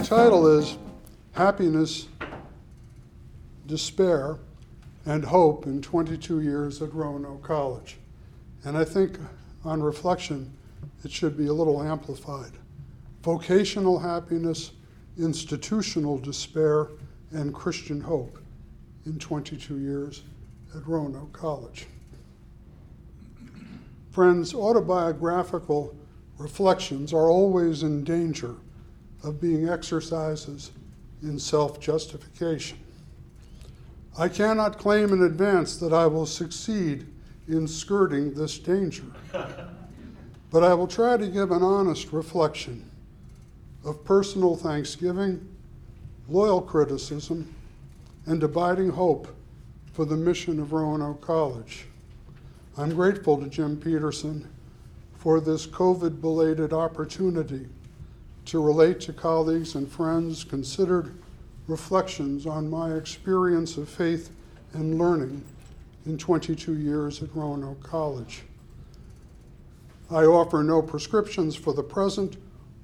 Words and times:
My 0.00 0.06
title 0.06 0.46
is 0.46 0.78
Happiness, 1.32 2.08
Despair, 3.66 4.38
and 5.04 5.22
Hope 5.22 5.66
in 5.66 5.82
22 5.82 6.40
Years 6.40 6.80
at 6.80 6.94
Roanoke 6.94 7.42
College. 7.42 7.98
And 8.64 8.78
I 8.78 8.84
think 8.86 9.18
on 9.62 9.82
reflection, 9.82 10.56
it 11.04 11.10
should 11.10 11.36
be 11.36 11.48
a 11.48 11.52
little 11.52 11.82
amplified. 11.82 12.52
Vocational 13.22 13.98
happiness, 13.98 14.72
institutional 15.18 16.16
despair, 16.16 16.88
and 17.32 17.52
Christian 17.52 18.00
hope 18.00 18.38
in 19.04 19.18
22 19.18 19.80
years 19.80 20.22
at 20.74 20.86
Roanoke 20.86 21.34
College. 21.34 21.88
Friends, 24.12 24.54
autobiographical 24.54 25.94
reflections 26.38 27.12
are 27.12 27.28
always 27.28 27.82
in 27.82 28.02
danger 28.02 28.56
of 29.22 29.40
being 29.40 29.68
exercises 29.68 30.70
in 31.22 31.38
self 31.38 31.80
justification. 31.80 32.78
I 34.18 34.28
cannot 34.28 34.78
claim 34.78 35.12
in 35.12 35.22
advance 35.22 35.76
that 35.76 35.92
I 35.92 36.06
will 36.06 36.26
succeed 36.26 37.06
in 37.48 37.66
skirting 37.68 38.34
this 38.34 38.58
danger, 38.58 39.04
but 40.50 40.64
I 40.64 40.74
will 40.74 40.86
try 40.86 41.16
to 41.16 41.26
give 41.26 41.50
an 41.50 41.62
honest 41.62 42.12
reflection 42.12 42.90
of 43.84 44.04
personal 44.04 44.56
thanksgiving, 44.56 45.46
loyal 46.28 46.60
criticism, 46.60 47.54
and 48.26 48.42
abiding 48.42 48.90
hope 48.90 49.28
for 49.92 50.04
the 50.04 50.16
mission 50.16 50.60
of 50.60 50.72
Roanoke 50.72 51.20
College. 51.20 51.86
I'm 52.76 52.94
grateful 52.94 53.38
to 53.38 53.48
Jim 53.48 53.76
Peterson 53.76 54.48
for 55.16 55.40
this 55.40 55.66
COVID 55.66 56.20
belated 56.20 56.72
opportunity 56.72 57.66
to 58.50 58.60
relate 58.60 58.98
to 58.98 59.12
colleagues 59.12 59.76
and 59.76 59.88
friends 59.88 60.42
considered 60.42 61.14
reflections 61.68 62.46
on 62.46 62.68
my 62.68 62.94
experience 62.94 63.76
of 63.76 63.88
faith 63.88 64.30
and 64.72 64.98
learning 64.98 65.44
in 66.04 66.18
22 66.18 66.76
years 66.76 67.22
at 67.22 67.32
Roanoke 67.32 67.80
College. 67.80 68.42
I 70.10 70.24
offer 70.24 70.64
no 70.64 70.82
prescriptions 70.82 71.54
for 71.54 71.72
the 71.72 71.84
present 71.84 72.38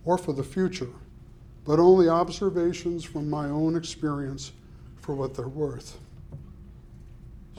or 0.04 0.16
for 0.16 0.32
the 0.32 0.44
future, 0.44 0.90
but 1.64 1.80
only 1.80 2.08
observations 2.08 3.02
from 3.02 3.28
my 3.28 3.46
own 3.46 3.74
experience 3.74 4.52
for 5.00 5.16
what 5.16 5.34
they're 5.34 5.48
worth. 5.48 5.98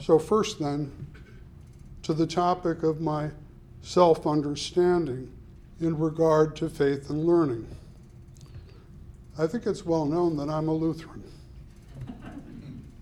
So, 0.00 0.18
first, 0.18 0.58
then, 0.58 0.90
to 2.04 2.14
the 2.14 2.26
topic 2.26 2.84
of 2.84 3.02
my 3.02 3.32
self 3.82 4.26
understanding 4.26 5.30
in 5.78 5.98
regard 5.98 6.56
to 6.56 6.70
faith 6.70 7.10
and 7.10 7.26
learning. 7.26 7.66
I 9.40 9.46
think 9.46 9.66
it's 9.66 9.86
well 9.86 10.04
known 10.04 10.36
that 10.38 10.50
I'm 10.50 10.68
a 10.68 10.74
Lutheran, 10.74 11.22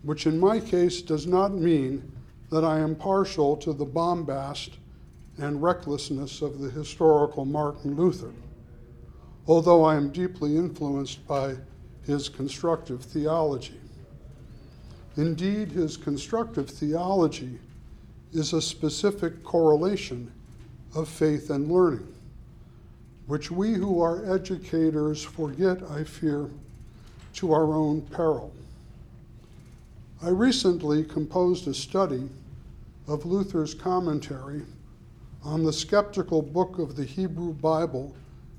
which 0.03 0.27
in 0.27 0.39
my 0.39 0.61
case 0.61 1.01
does 1.01 1.27
not 1.27 1.55
mean 1.55 2.13
that 2.51 2.63
I 2.63 2.79
am 2.79 2.95
partial 2.95 3.57
to 3.57 3.73
the 3.73 3.87
bombast 3.87 4.73
and 5.39 5.63
recklessness 5.63 6.43
of 6.43 6.59
the 6.59 6.71
historical 6.71 7.47
Martin 7.47 7.97
Luther, 7.97 8.33
although 9.47 9.83
I 9.83 9.97
am 9.97 10.11
deeply 10.11 10.57
influenced 10.57 11.27
by 11.27 11.57
his 12.05 12.29
constructive 12.29 13.03
theology. 13.03 13.81
Indeed, 15.17 15.73
his 15.73 15.97
constructive 15.97 16.69
theology 16.69 17.59
is 18.33 18.53
a 18.53 18.61
specific 18.61 19.43
correlation 19.43 20.31
of 20.95 21.09
faith 21.09 21.49
and 21.49 21.73
learning, 21.73 22.15
which 23.27 23.51
we 23.51 23.75
who 23.75 24.01
are 24.01 24.33
educators 24.33 25.23
forget, 25.23 25.83
I 25.91 26.05
fear, 26.05 26.49
to 27.35 27.53
our 27.53 27.75
own 27.75 28.03
peril. 28.03 28.53
I 30.23 30.29
recently 30.29 31.05
composed 31.05 31.67
a 31.69 31.75
study 31.75 32.29
of 33.07 33.27
Luther's 33.27 33.75
commentary 33.75 34.63
on 35.45 35.63
the 35.63 35.73
skeptical 35.73 36.43
book 36.43 36.79
of 36.79 36.97
the 36.97 37.05
Hebrew 37.05 37.53
Bible, 37.53 38.15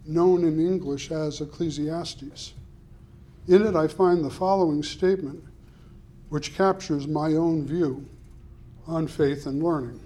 known 0.06 0.44
in 0.44 0.60
English 0.60 1.12
as 1.12 1.42
Ecclesiastes. 1.42 2.54
In 3.48 3.66
it, 3.66 3.76
I 3.76 3.88
find 3.88 4.24
the 4.24 4.30
following 4.30 4.84
statement 4.84 5.44
which 6.30 6.56
captures 6.56 7.08
my 7.08 7.34
own 7.34 7.66
view 7.66 8.06
on 8.86 9.08
faith 9.08 9.46
and 9.46 9.64
learning. 9.64 10.00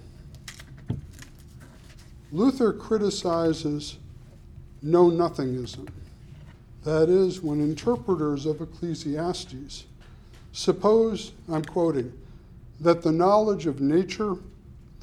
Luther 2.30 2.72
criticizes 2.72 3.98
know 4.82 5.10
nothingism. 5.10 5.88
That 6.84 7.08
is, 7.08 7.40
when 7.40 7.60
interpreters 7.60 8.44
of 8.44 8.60
Ecclesiastes 8.60 9.84
suppose, 10.52 11.32
I'm 11.50 11.64
quoting, 11.64 12.12
that 12.80 13.02
the 13.02 13.12
knowledge 13.12 13.66
of 13.66 13.80
nature, 13.80 14.34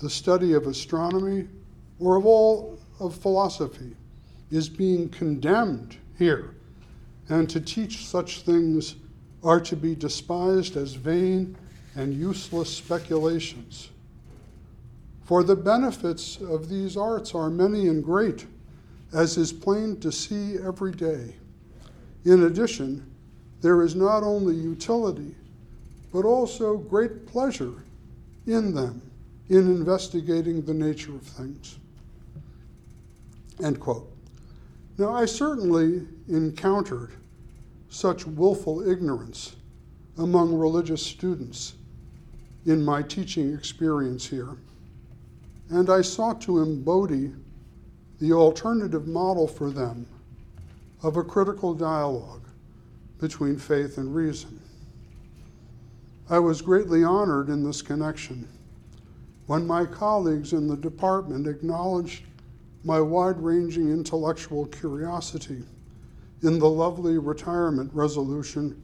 the 0.01 0.09
study 0.09 0.53
of 0.53 0.67
astronomy, 0.67 1.47
or 1.99 2.17
of 2.17 2.25
all 2.25 2.77
of 2.99 3.15
philosophy 3.15 3.95
is 4.51 4.67
being 4.69 5.09
condemned 5.09 5.97
here, 6.17 6.55
and 7.29 7.49
to 7.49 7.61
teach 7.61 8.05
such 8.05 8.41
things 8.41 8.95
are 9.43 9.59
to 9.61 9.75
be 9.75 9.95
despised 9.95 10.75
as 10.75 10.93
vain 10.93 11.55
and 11.95 12.13
useless 12.13 12.69
speculations. 12.69 13.89
For 15.23 15.43
the 15.43 15.55
benefits 15.55 16.37
of 16.41 16.69
these 16.69 16.97
arts 16.97 17.33
are 17.35 17.49
many 17.49 17.87
and 17.87 18.03
great, 18.03 18.45
as 19.13 19.37
is 19.37 19.51
plain 19.51 19.99
to 19.99 20.11
see 20.11 20.57
every 20.57 20.91
day. 20.91 21.35
In 22.25 22.43
addition, 22.43 23.05
there 23.61 23.81
is 23.81 23.95
not 23.95 24.23
only 24.23 24.55
utility, 24.55 25.35
but 26.13 26.25
also 26.25 26.77
great 26.77 27.25
pleasure 27.27 27.73
in 28.45 28.73
them 28.73 29.01
in 29.49 29.67
investigating 29.67 30.61
the 30.61 30.73
nature 30.73 31.13
of 31.13 31.23
things. 31.23 31.77
End 33.63 33.79
quote. 33.79 34.09
Now, 34.97 35.13
I 35.13 35.25
certainly 35.25 36.05
encountered 36.27 37.13
such 37.89 38.25
willful 38.25 38.87
ignorance 38.87 39.55
among 40.17 40.53
religious 40.53 41.01
students 41.01 41.73
in 42.65 42.83
my 42.83 43.01
teaching 43.01 43.53
experience 43.53 44.25
here, 44.27 44.57
and 45.69 45.89
I 45.89 46.01
sought 46.01 46.41
to 46.41 46.59
embody 46.59 47.31
the 48.19 48.33
alternative 48.33 49.07
model 49.07 49.47
for 49.47 49.71
them 49.71 50.05
of 51.03 51.17
a 51.17 51.23
critical 51.23 51.73
dialogue 51.73 52.47
between 53.19 53.57
faith 53.57 53.97
and 53.97 54.13
reason. 54.13 54.59
I 56.29 56.39
was 56.39 56.61
greatly 56.61 57.03
honored 57.03 57.49
in 57.49 57.63
this 57.63 57.81
connection 57.81 58.47
when 59.47 59.65
my 59.65 59.85
colleagues 59.85 60.53
in 60.53 60.67
the 60.67 60.77
department 60.77 61.47
acknowledged 61.47 62.23
my 62.83 63.01
wide 63.01 63.39
ranging 63.39 63.89
intellectual 63.89 64.65
curiosity 64.67 65.63
in 66.43 66.59
the 66.59 66.69
lovely 66.69 67.17
retirement 67.17 67.91
resolution 67.93 68.81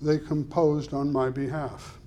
they 0.00 0.18
composed 0.18 0.94
on 0.94 1.12
my 1.12 1.28
behalf. 1.28 1.98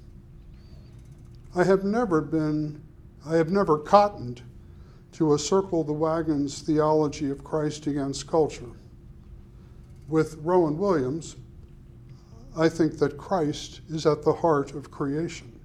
I 1.56 1.64
have 1.64 1.84
never 1.84 2.22
been, 2.22 2.82
I 3.26 3.36
have 3.36 3.52
never 3.52 3.78
cottoned 3.78 4.42
to 5.14 5.34
a 5.34 5.40
circle 5.40 5.84
the 5.84 5.94
wagons 5.94 6.62
theology 6.62 7.30
of 7.30 7.44
Christ 7.44 7.88
against 7.88 8.28
culture. 8.28 8.72
With 10.08 10.38
Rowan 10.42 10.78
Williams, 10.78 11.36
I 12.58 12.68
think 12.70 12.98
that 13.00 13.18
Christ 13.18 13.82
is 13.90 14.06
at 14.06 14.24
the 14.24 14.34
heart 14.34 14.74
of 14.74 14.92
creation. 14.92 15.60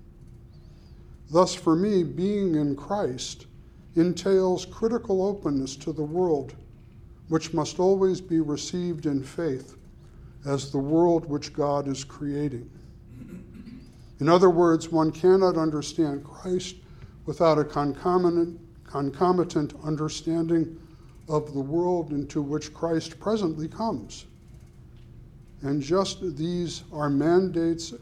Thus, 1.30 1.54
for 1.54 1.74
me, 1.74 2.04
being 2.04 2.54
in 2.54 2.76
Christ 2.76 3.46
entails 3.96 4.66
critical 4.66 5.26
openness 5.26 5.74
to 5.76 5.92
the 5.92 6.02
world 6.02 6.54
which 7.28 7.52
must 7.52 7.80
always 7.80 8.20
be 8.20 8.40
received 8.40 9.06
in 9.06 9.22
faith 9.22 9.76
as 10.46 10.70
the 10.70 10.78
world 10.78 11.26
which 11.26 11.52
God 11.52 11.88
is 11.88 12.04
creating. 12.04 12.70
In 14.20 14.28
other 14.28 14.48
words, 14.48 14.90
one 14.90 15.10
cannot 15.10 15.56
understand 15.56 16.24
Christ 16.24 16.76
without 17.26 17.58
a 17.58 17.64
concomitant, 17.64 18.60
concomitant 18.96 19.74
understanding 19.84 20.80
of 21.28 21.52
the 21.52 21.60
world 21.60 22.12
into 22.12 22.40
which 22.40 22.72
Christ 22.72 23.20
presently 23.20 23.68
comes. 23.68 24.24
And 25.60 25.82
just 25.82 26.34
these 26.34 26.82
are 26.94 27.10
mandates 27.10 27.92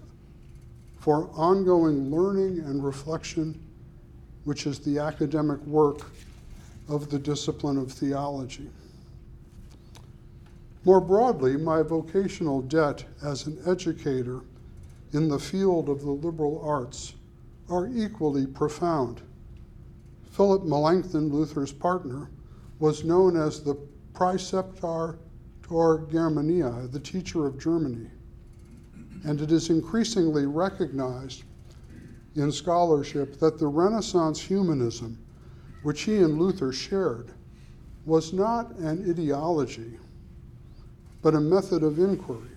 for 1.01 1.29
ongoing 1.35 2.13
learning 2.15 2.61
and 2.61 2.85
reflection, 2.85 3.61
which 4.45 4.67
is 4.69 4.79
the 4.79 5.01
academic 5.01 5.59
work 5.63 6.13
of 6.89 7.11
the 7.11 7.19
discipline 7.19 7.77
of 7.77 7.91
theology. 7.91 8.71
More 10.85 11.01
broadly, 11.01 11.57
my 11.57 11.83
vocational 11.83 12.63
debt 12.63 13.03
as 13.21 13.49
an 13.49 13.59
educator 13.67 14.43
in 15.13 15.29
the 15.29 15.41
field 15.41 15.89
of 15.89 16.03
the 16.03 16.11
liberal 16.11 16.63
arts 16.65 17.15
are 17.69 17.89
equally 17.89 18.47
profound. 18.47 19.23
Philip 20.35 20.65
Melanchthon, 20.65 21.33
Luther's 21.33 21.71
partner, 21.71 22.29
was 22.81 23.05
known 23.05 23.37
as 23.37 23.61
the 23.61 23.77
Praeceptor 24.15 25.17
Tor 25.63 26.09
Germania, 26.11 26.89
the 26.91 26.99
teacher 26.99 27.47
of 27.47 27.57
Germany. 27.57 28.11
And 29.23 29.41
it 29.41 29.53
is 29.53 29.71
increasingly 29.71 30.47
recognized 30.47 31.45
in 32.35 32.51
scholarship 32.51 33.39
that 33.39 33.61
the 33.61 33.69
Renaissance 33.69 34.41
humanism, 34.41 35.17
which 35.85 36.03
he 36.03 36.17
and 36.17 36.37
Luther 36.37 36.73
shared, 36.73 37.31
was 38.05 38.33
not 38.33 38.75
an 38.79 39.09
ideology, 39.09 40.01
but 41.23 41.37
a 41.37 41.41
method 41.41 41.85
of 41.85 42.01
inquiry, 42.01 42.51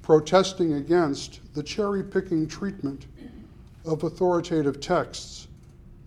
protesting 0.00 0.72
against 0.72 1.40
the 1.52 1.62
cherry 1.62 2.02
picking 2.02 2.48
treatment 2.48 3.04
of 3.84 4.04
authoritative 4.04 4.80
texts 4.80 5.47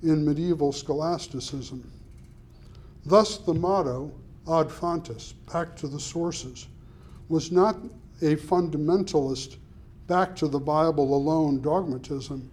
in 0.04 0.26
medieval 0.26 0.72
scholasticism. 0.72 1.90
Thus, 3.06 3.38
the 3.38 3.54
motto, 3.54 4.12
ad 4.50 4.72
fontes, 4.72 5.34
back 5.52 5.76
to 5.78 5.88
the 5.88 6.00
sources, 6.00 6.68
was 7.30 7.52
not 7.52 7.78
a 8.22 8.36
fundamentalist, 8.36 9.58
back 10.08 10.36
to 10.36 10.48
the 10.48 10.60
Bible 10.60 11.16
alone 11.16 11.62
dogmatism. 11.62 12.50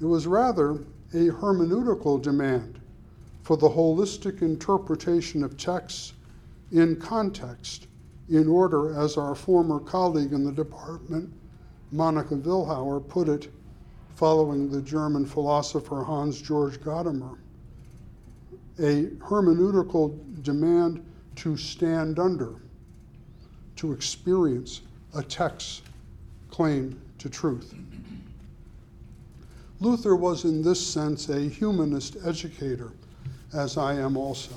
It 0.00 0.04
was 0.04 0.26
rather 0.26 0.72
a 1.12 1.30
hermeneutical 1.30 2.20
demand 2.20 2.80
for 3.42 3.56
the 3.56 3.68
holistic 3.68 4.42
interpretation 4.42 5.42
of 5.42 5.56
texts 5.56 6.12
in 6.72 6.96
context, 6.96 7.86
in 8.28 8.48
order, 8.48 8.98
as 9.00 9.16
our 9.16 9.34
former 9.34 9.78
colleague 9.78 10.32
in 10.32 10.44
the 10.44 10.52
department, 10.52 11.32
Monica 11.92 12.34
Vilhauer, 12.34 13.00
put 13.08 13.28
it, 13.28 13.52
following 14.16 14.70
the 14.70 14.80
German 14.80 15.26
philosopher 15.26 16.02
Hans 16.02 16.40
Georg 16.40 16.82
Gadamer, 16.82 17.36
a 18.78 19.04
hermeneutical 19.20 20.18
demand 20.42 21.04
to 21.36 21.54
stand 21.58 22.18
under, 22.18 22.54
to 23.76 23.92
experience 23.92 24.80
a 25.14 25.22
text 25.22 25.82
claim 26.50 26.98
to 27.18 27.28
truth. 27.28 27.74
Luther 29.80 30.16
was, 30.16 30.44
in 30.44 30.62
this 30.62 30.84
sense, 30.84 31.28
a 31.28 31.40
humanist 31.40 32.16
educator, 32.24 32.92
as 33.52 33.76
I 33.76 33.96
am 33.96 34.16
also. 34.16 34.54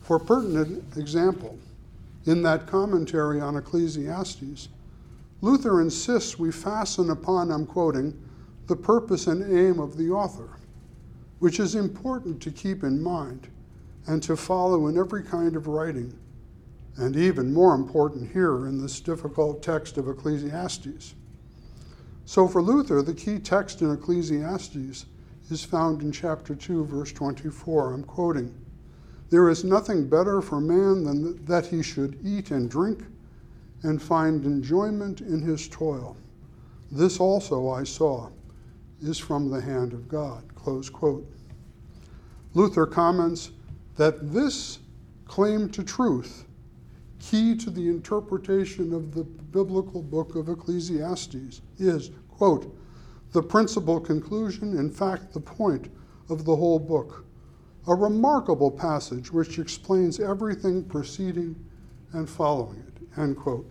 For 0.00 0.18
pertinent 0.18 0.96
example, 0.96 1.56
in 2.24 2.42
that 2.42 2.66
commentary 2.66 3.40
on 3.40 3.56
Ecclesiastes, 3.56 4.68
Luther 5.42 5.80
insists 5.80 6.38
we 6.38 6.50
fasten 6.50 7.10
upon, 7.10 7.50
I'm 7.50 7.66
quoting, 7.66 8.18
the 8.66 8.76
purpose 8.76 9.26
and 9.26 9.42
aim 9.56 9.78
of 9.78 9.96
the 9.96 10.10
author, 10.10 10.48
which 11.38 11.60
is 11.60 11.74
important 11.74 12.40
to 12.42 12.50
keep 12.50 12.82
in 12.82 13.02
mind 13.02 13.48
and 14.06 14.22
to 14.22 14.36
follow 14.36 14.86
in 14.86 14.96
every 14.96 15.22
kind 15.22 15.56
of 15.56 15.66
writing, 15.66 16.16
and 16.96 17.16
even 17.16 17.52
more 17.52 17.74
important 17.74 18.32
here 18.32 18.66
in 18.66 18.80
this 18.80 19.00
difficult 19.00 19.62
text 19.62 19.98
of 19.98 20.08
Ecclesiastes. 20.08 21.14
So 22.24 22.48
for 22.48 22.62
Luther, 22.62 23.02
the 23.02 23.14
key 23.14 23.38
text 23.38 23.82
in 23.82 23.92
Ecclesiastes 23.92 25.06
is 25.50 25.64
found 25.64 26.02
in 26.02 26.10
chapter 26.10 26.54
2, 26.54 26.86
verse 26.86 27.12
24. 27.12 27.92
I'm 27.92 28.04
quoting 28.04 28.54
There 29.28 29.50
is 29.50 29.64
nothing 29.64 30.08
better 30.08 30.40
for 30.40 30.60
man 30.60 31.04
than 31.04 31.44
that 31.44 31.66
he 31.66 31.82
should 31.82 32.18
eat 32.24 32.50
and 32.50 32.70
drink 32.70 33.04
and 33.82 34.00
find 34.00 34.44
enjoyment 34.44 35.20
in 35.20 35.40
his 35.40 35.68
toil. 35.68 36.16
This 36.90 37.20
also 37.20 37.68
I 37.68 37.84
saw 37.84 38.30
is 39.02 39.18
from 39.18 39.50
the 39.50 39.60
hand 39.60 39.92
of 39.92 40.08
God. 40.08 40.42
Close 40.54 40.88
quote. 40.88 41.26
Luther 42.54 42.86
comments 42.86 43.50
that 43.96 44.32
this 44.32 44.78
claim 45.26 45.68
to 45.70 45.82
truth, 45.82 46.44
key 47.18 47.56
to 47.56 47.70
the 47.70 47.88
interpretation 47.88 48.92
of 48.92 49.14
the 49.14 49.24
biblical 49.24 50.02
book 50.02 50.34
of 50.36 50.48
Ecclesiastes, 50.48 51.60
is, 51.78 52.10
quote, 52.30 52.74
the 53.32 53.42
principal 53.42 54.00
conclusion, 54.00 54.78
in 54.78 54.90
fact, 54.90 55.32
the 55.32 55.40
point 55.40 55.90
of 56.30 56.44
the 56.44 56.56
whole 56.56 56.78
book. 56.78 57.24
A 57.88 57.94
remarkable 57.94 58.70
passage 58.70 59.30
which 59.30 59.58
explains 59.58 60.18
everything 60.18 60.84
preceding 60.84 61.54
and 62.12 62.28
following 62.28 62.78
it, 62.78 62.95
end 63.16 63.36
quote. 63.36 63.66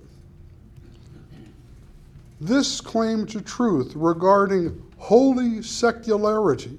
This 2.41 2.81
claim 2.81 3.25
to 3.27 3.41
truth 3.41 3.93
regarding 3.95 4.81
holy 4.97 5.61
secularity 5.61 6.77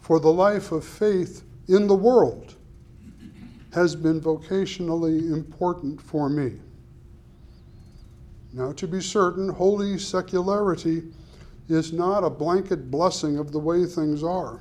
for 0.00 0.18
the 0.18 0.32
life 0.32 0.72
of 0.72 0.84
faith 0.84 1.44
in 1.68 1.86
the 1.86 1.94
world 1.94 2.54
has 3.72 3.94
been 3.94 4.20
vocationally 4.20 5.32
important 5.32 6.00
for 6.00 6.28
me. 6.28 6.52
Now, 8.52 8.72
to 8.72 8.86
be 8.86 9.00
certain, 9.00 9.48
holy 9.48 9.98
secularity 9.98 11.02
is 11.68 11.92
not 11.92 12.24
a 12.24 12.30
blanket 12.30 12.90
blessing 12.90 13.38
of 13.38 13.52
the 13.52 13.58
way 13.58 13.84
things 13.84 14.22
are. 14.22 14.60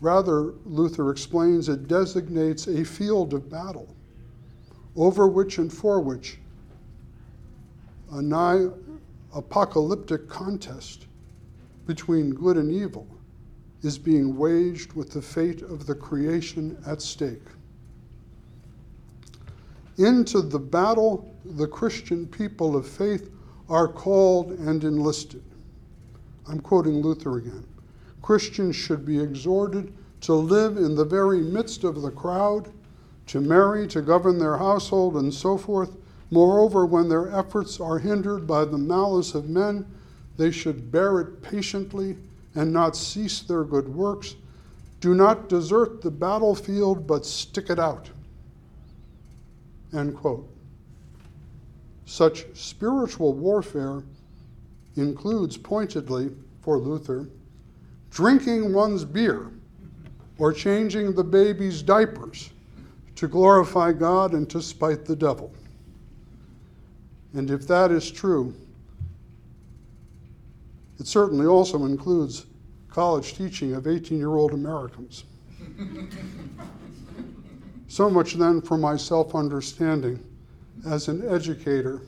Rather, 0.00 0.52
Luther 0.66 1.10
explains, 1.10 1.68
it 1.68 1.88
designates 1.88 2.66
a 2.66 2.84
field 2.84 3.32
of 3.32 3.48
battle 3.48 3.94
over 4.96 5.26
which 5.26 5.58
and 5.58 5.72
for 5.72 6.00
which 6.00 6.38
a 8.12 8.20
nigh 8.22 8.66
apocalyptic 9.34 10.28
contest 10.28 11.06
between 11.86 12.30
good 12.34 12.56
and 12.56 12.70
evil 12.70 13.06
is 13.82 13.98
being 13.98 14.36
waged 14.36 14.92
with 14.92 15.10
the 15.10 15.22
fate 15.22 15.62
of 15.62 15.86
the 15.86 15.94
creation 15.94 16.76
at 16.86 17.02
stake. 17.02 17.42
Into 19.98 20.40
the 20.40 20.58
battle, 20.58 21.34
the 21.44 21.66
Christian 21.66 22.26
people 22.26 22.76
of 22.76 22.86
faith 22.86 23.30
are 23.68 23.88
called 23.88 24.52
and 24.52 24.84
enlisted. 24.84 25.42
I'm 26.48 26.60
quoting 26.60 27.00
Luther 27.00 27.38
again. 27.38 27.64
Christians 28.20 28.76
should 28.76 29.04
be 29.04 29.20
exhorted 29.20 29.92
to 30.22 30.34
live 30.34 30.76
in 30.76 30.94
the 30.94 31.04
very 31.04 31.40
midst 31.40 31.82
of 31.82 32.02
the 32.02 32.10
crowd, 32.10 32.72
to 33.26 33.40
marry, 33.40 33.86
to 33.88 34.02
govern 34.02 34.38
their 34.38 34.56
household, 34.56 35.16
and 35.16 35.32
so 35.32 35.56
forth. 35.56 35.96
Moreover, 36.30 36.86
when 36.86 37.08
their 37.08 37.30
efforts 37.30 37.80
are 37.80 37.98
hindered 37.98 38.46
by 38.46 38.64
the 38.64 38.78
malice 38.78 39.34
of 39.34 39.48
men, 39.48 39.86
they 40.36 40.50
should 40.50 40.90
bear 40.90 41.20
it 41.20 41.42
patiently 41.42 42.16
and 42.54 42.72
not 42.72 42.96
cease 42.96 43.40
their 43.40 43.64
good 43.64 43.88
works. 43.88 44.36
Do 45.00 45.14
not 45.14 45.48
desert 45.48 46.00
the 46.00 46.10
battlefield, 46.10 47.06
but 47.06 47.26
stick 47.26 47.70
it 47.70 47.78
out. 47.78 48.08
End 49.92 50.16
quote. 50.16 50.48
Such 52.06 52.46
spiritual 52.54 53.34
warfare 53.34 54.02
includes 54.96 55.56
pointedly, 55.56 56.30
for 56.60 56.78
Luther, 56.78 57.28
drinking 58.10 58.72
one's 58.72 59.04
beer 59.04 59.50
or 60.38 60.52
changing 60.52 61.14
the 61.14 61.24
baby's 61.24 61.82
diapers 61.82 62.51
to 63.22 63.28
glorify 63.28 63.92
God 63.92 64.32
and 64.32 64.50
to 64.50 64.60
spite 64.60 65.04
the 65.04 65.14
devil. 65.14 65.54
And 67.34 67.52
if 67.52 67.68
that 67.68 67.92
is 67.92 68.10
true, 68.10 68.52
it 70.98 71.06
certainly 71.06 71.46
also 71.46 71.84
includes 71.84 72.46
college 72.88 73.34
teaching 73.34 73.74
of 73.74 73.86
18 73.86 74.18
year 74.18 74.34
old 74.34 74.54
Americans. 74.54 75.22
so 77.86 78.10
much 78.10 78.34
then 78.34 78.60
for 78.60 78.76
my 78.76 78.96
self 78.96 79.36
understanding 79.36 80.18
as 80.84 81.06
an 81.06 81.22
educator 81.32 82.00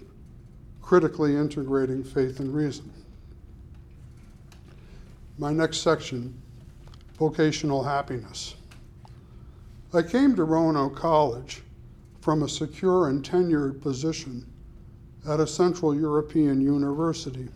critically 0.82 1.36
integrating 1.36 2.02
faith 2.02 2.40
and 2.40 2.52
reason. 2.52 2.92
My 5.38 5.52
next 5.52 5.78
section 5.78 6.34
vocational 7.20 7.84
happiness. 7.84 8.56
I 9.94 10.02
came 10.02 10.34
to 10.34 10.42
Roanoke 10.42 10.96
College 10.96 11.62
from 12.20 12.42
a 12.42 12.48
secure 12.48 13.08
and 13.08 13.22
tenured 13.22 13.80
position 13.80 14.44
at 15.28 15.38
a 15.38 15.46
Central 15.46 15.94
European 15.94 16.60
university 16.60 17.48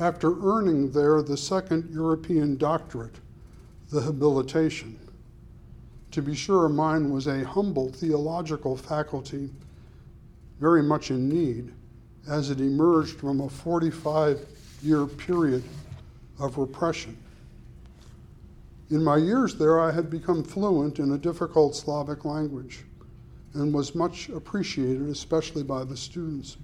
after 0.00 0.34
earning 0.42 0.90
there 0.92 1.20
the 1.20 1.36
second 1.36 1.90
European 1.92 2.56
doctorate, 2.56 3.16
the 3.90 4.00
habilitation. 4.00 4.98
To 6.12 6.22
be 6.22 6.34
sure, 6.34 6.70
mine 6.70 7.10
was 7.10 7.26
a 7.26 7.44
humble 7.44 7.90
theological 7.90 8.74
faculty, 8.74 9.50
very 10.58 10.82
much 10.82 11.10
in 11.10 11.28
need, 11.28 11.74
as 12.26 12.48
it 12.48 12.60
emerged 12.60 13.18
from 13.20 13.42
a 13.42 13.50
45 13.50 14.40
year 14.82 15.06
period 15.06 15.64
of 16.40 16.56
repression. 16.56 17.21
In 18.92 19.02
my 19.02 19.16
years 19.16 19.54
there, 19.54 19.80
I 19.80 19.90
had 19.90 20.10
become 20.10 20.44
fluent 20.44 20.98
in 20.98 21.12
a 21.12 21.18
difficult 21.18 21.74
Slavic 21.74 22.26
language 22.26 22.84
and 23.54 23.72
was 23.72 23.94
much 23.94 24.28
appreciated, 24.28 25.08
especially 25.08 25.62
by 25.62 25.82
the 25.82 25.96
students 25.96 26.58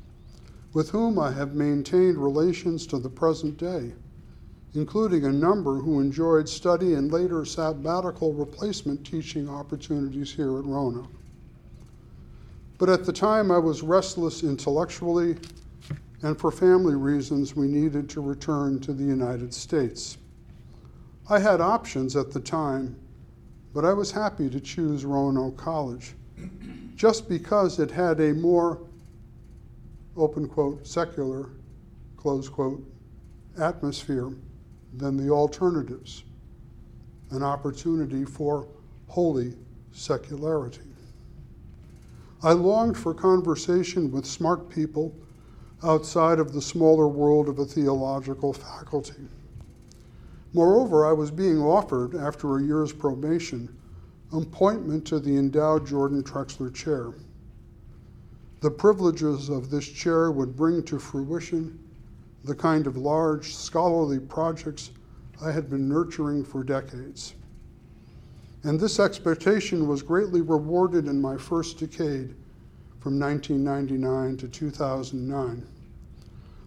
with 0.75 0.90
whom 0.90 1.18
I 1.18 1.32
have 1.32 1.54
maintained 1.54 2.18
relations 2.18 2.87
to 2.88 2.99
the 2.99 3.08
present 3.08 3.56
day. 3.56 3.94
including 4.75 5.25
a 5.25 5.32
number 5.32 5.76
who 5.76 6.00
enjoyed 6.00 6.49
study 6.49 6.94
and 6.94 7.11
later 7.11 7.44
sabbatical 7.44 8.35
replacement 8.35 9.04
teaching 9.04 9.49
opportunities 9.49 10.30
here 10.30 10.58
at 10.58 10.64
Roanoke. 10.64 11.11
But 12.76 12.90
at 12.90 13.04
the 13.04 13.12
time, 13.12 13.50
I 13.50 13.58
was 13.58 13.82
restless 13.82 14.44
intellectually, 14.44 15.37
and 16.23 16.38
for 16.38 16.50
family 16.50 16.94
reasons, 16.94 17.56
we 17.56 17.66
needed 17.66 18.08
to 18.11 18.20
return 18.20 18.78
to 18.80 18.92
the 18.92 19.04
United 19.04 19.54
States. 19.54 20.17
I 21.30 21.38
had 21.38 21.61
options 21.61 22.16
at 22.16 22.30
the 22.30 22.40
time, 22.40 22.97
but 23.75 23.85
I 23.85 23.92
was 23.92 24.11
happy 24.11 24.49
to 24.49 24.61
choose 24.61 25.04
Roanoke 25.04 25.58
College 25.58 26.14
just 26.94 27.28
because 27.28 27.78
it 27.78 27.90
had 27.90 28.18
a 28.20 28.32
more, 28.32 28.80
open 30.16 30.49
quote, 30.49 30.87
secular, 30.87 31.50
close 32.16 32.49
quote, 32.49 32.82
atmosphere 33.61 34.32
than 34.97 35.18
the 35.18 35.30
alternatives, 35.30 36.25
an 37.30 37.42
opportunity 37.42 38.25
for 38.25 38.66
holy 39.06 39.54
secularity. 39.92 40.80
I 42.42 42.52
longed 42.52 42.97
for 42.97 43.12
conversation 43.12 44.11
with 44.11 44.25
smart 44.25 44.70
people 44.70 45.14
outside 45.82 46.38
of 46.38 46.54
the 46.54 46.62
smaller 46.62 47.06
world 47.06 47.49
of 47.49 47.58
a 47.58 47.66
theological 47.66 48.54
faculty. 48.54 49.28
Moreover, 50.58 51.06
I 51.06 51.12
was 51.12 51.30
being 51.30 51.60
offered, 51.62 52.16
after 52.16 52.56
a 52.56 52.62
year's 52.64 52.92
probation, 52.92 53.68
appointment 54.32 55.04
to 55.04 55.20
the 55.20 55.36
endowed 55.36 55.86
Jordan 55.86 56.24
Trexler 56.24 56.74
Chair. 56.74 57.12
The 58.60 58.72
privileges 58.72 59.50
of 59.50 59.70
this 59.70 59.86
chair 59.86 60.32
would 60.32 60.56
bring 60.56 60.82
to 60.82 60.98
fruition 60.98 61.78
the 62.42 62.56
kind 62.56 62.88
of 62.88 62.96
large 62.96 63.54
scholarly 63.54 64.18
projects 64.18 64.90
I 65.40 65.52
had 65.52 65.70
been 65.70 65.88
nurturing 65.88 66.44
for 66.44 66.64
decades. 66.64 67.34
And 68.64 68.80
this 68.80 68.98
expectation 68.98 69.86
was 69.86 70.02
greatly 70.02 70.40
rewarded 70.40 71.06
in 71.06 71.22
my 71.22 71.36
first 71.36 71.78
decade 71.78 72.34
from 72.98 73.16
1999 73.20 74.36
to 74.38 74.48
2009. 74.48 75.64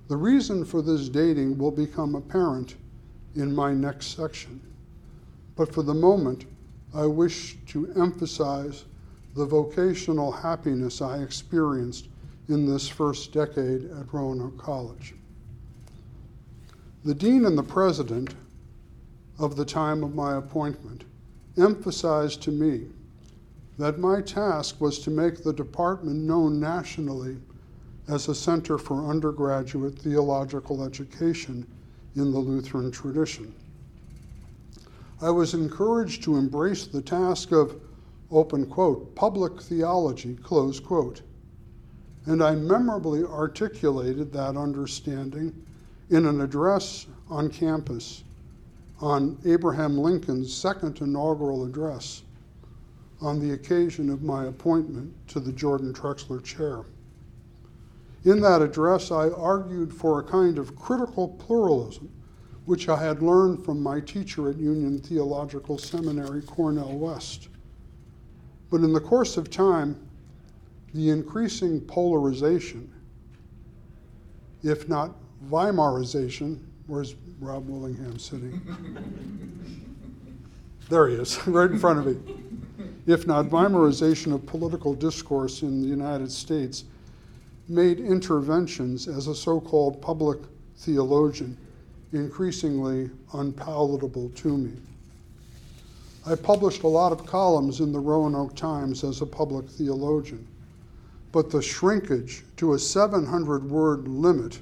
The 0.07 0.15
reason 0.15 0.63
for 0.63 0.81
this 0.81 1.09
dating 1.09 1.57
will 1.57 1.71
become 1.71 2.15
apparent 2.15 2.77
in 3.35 3.53
my 3.55 3.73
next 3.73 4.15
section. 4.15 4.61
But 5.55 5.73
for 5.73 5.83
the 5.83 5.93
moment, 5.93 6.45
I 6.93 7.05
wish 7.05 7.57
to 7.67 7.91
emphasize 7.95 8.85
the 9.35 9.45
vocational 9.45 10.31
happiness 10.31 11.01
I 11.01 11.19
experienced 11.19 12.07
in 12.49 12.65
this 12.65 12.87
first 12.87 13.31
decade 13.31 13.89
at 13.91 14.13
Roanoke 14.13 14.57
College. 14.57 15.13
The 17.05 17.15
dean 17.15 17.45
and 17.45 17.57
the 17.57 17.63
president 17.63 18.35
of 19.39 19.55
the 19.55 19.65
time 19.65 20.03
of 20.03 20.13
my 20.13 20.35
appointment 20.35 21.05
emphasized 21.57 22.41
to 22.43 22.51
me 22.51 22.87
that 23.77 23.97
my 23.97 24.21
task 24.21 24.79
was 24.79 24.99
to 24.99 25.09
make 25.09 25.43
the 25.43 25.53
department 25.53 26.17
known 26.17 26.59
nationally 26.59 27.37
as 28.07 28.27
a 28.27 28.35
center 28.35 28.77
for 28.77 29.09
undergraduate 29.09 29.97
theological 29.97 30.83
education 30.83 31.65
in 32.15 32.31
the 32.31 32.39
Lutheran 32.39 32.91
tradition. 32.91 33.53
I 35.21 35.29
was 35.29 35.53
encouraged 35.53 36.23
to 36.23 36.35
embrace 36.35 36.87
the 36.87 37.01
task 37.01 37.51
of, 37.51 37.79
open 38.31 38.65
quote, 38.65 39.15
public 39.15 39.61
theology, 39.61 40.35
close 40.35 40.79
quote. 40.79 41.21
And 42.25 42.43
I 42.43 42.55
memorably 42.55 43.23
articulated 43.23 44.31
that 44.33 44.57
understanding 44.57 45.53
in 46.09 46.25
an 46.25 46.41
address 46.41 47.07
on 47.29 47.49
campus 47.49 48.23
on 48.99 49.37
Abraham 49.45 49.97
Lincoln's 49.97 50.53
second 50.53 51.01
inaugural 51.01 51.65
address 51.65 52.23
on 53.21 53.39
the 53.39 53.53
occasion 53.53 54.09
of 54.09 54.23
my 54.23 54.45
appointment 54.45 55.13
to 55.27 55.39
the 55.39 55.51
Jordan 55.51 55.93
Trexler 55.93 56.43
Chair. 56.43 56.83
In 58.23 58.39
that 58.41 58.61
address, 58.61 59.11
I 59.11 59.29
argued 59.29 59.93
for 59.93 60.19
a 60.19 60.23
kind 60.23 60.59
of 60.59 60.75
critical 60.75 61.29
pluralism, 61.29 62.09
which 62.65 62.87
I 62.87 63.01
had 63.01 63.23
learned 63.23 63.65
from 63.65 63.81
my 63.81 63.99
teacher 63.99 64.49
at 64.49 64.57
Union 64.57 64.99
Theological 64.99 65.77
Seminary, 65.79 66.43
Cornel 66.43 66.99
West. 66.99 67.49
But 68.69 68.81
in 68.81 68.93
the 68.93 68.99
course 68.99 69.37
of 69.37 69.49
time, 69.49 69.99
the 70.93 71.09
increasing 71.09 71.81
polarization, 71.81 72.91
if 74.63 74.87
not 74.87 75.15
Weimarization, 75.49 76.59
where's 76.85 77.15
Rob 77.39 77.67
Willingham 77.67 78.19
sitting? 78.19 78.61
there 80.89 81.07
he 81.07 81.15
is, 81.15 81.47
right 81.47 81.71
in 81.71 81.79
front 81.79 81.99
of 81.99 82.05
me. 82.05 82.35
If 83.07 83.25
not 83.25 83.45
Weimarization 83.45 84.31
of 84.33 84.45
political 84.45 84.93
discourse 84.93 85.63
in 85.63 85.81
the 85.81 85.87
United 85.87 86.31
States, 86.31 86.83
made 87.67 87.99
interventions 87.99 89.07
as 89.07 89.27
a 89.27 89.35
so 89.35 89.59
called 89.59 90.01
public 90.01 90.39
theologian 90.77 91.57
increasingly 92.13 93.09
unpalatable 93.33 94.29
to 94.35 94.57
me. 94.57 94.73
I 96.25 96.35
published 96.35 96.83
a 96.83 96.87
lot 96.87 97.11
of 97.11 97.25
columns 97.25 97.79
in 97.79 97.91
the 97.91 97.99
Roanoke 97.99 98.55
Times 98.55 99.03
as 99.03 99.21
a 99.21 99.25
public 99.25 99.67
theologian, 99.69 100.47
but 101.31 101.49
the 101.49 101.61
shrinkage 101.61 102.43
to 102.57 102.73
a 102.73 102.79
700 102.79 103.69
word 103.69 104.07
limit 104.07 104.59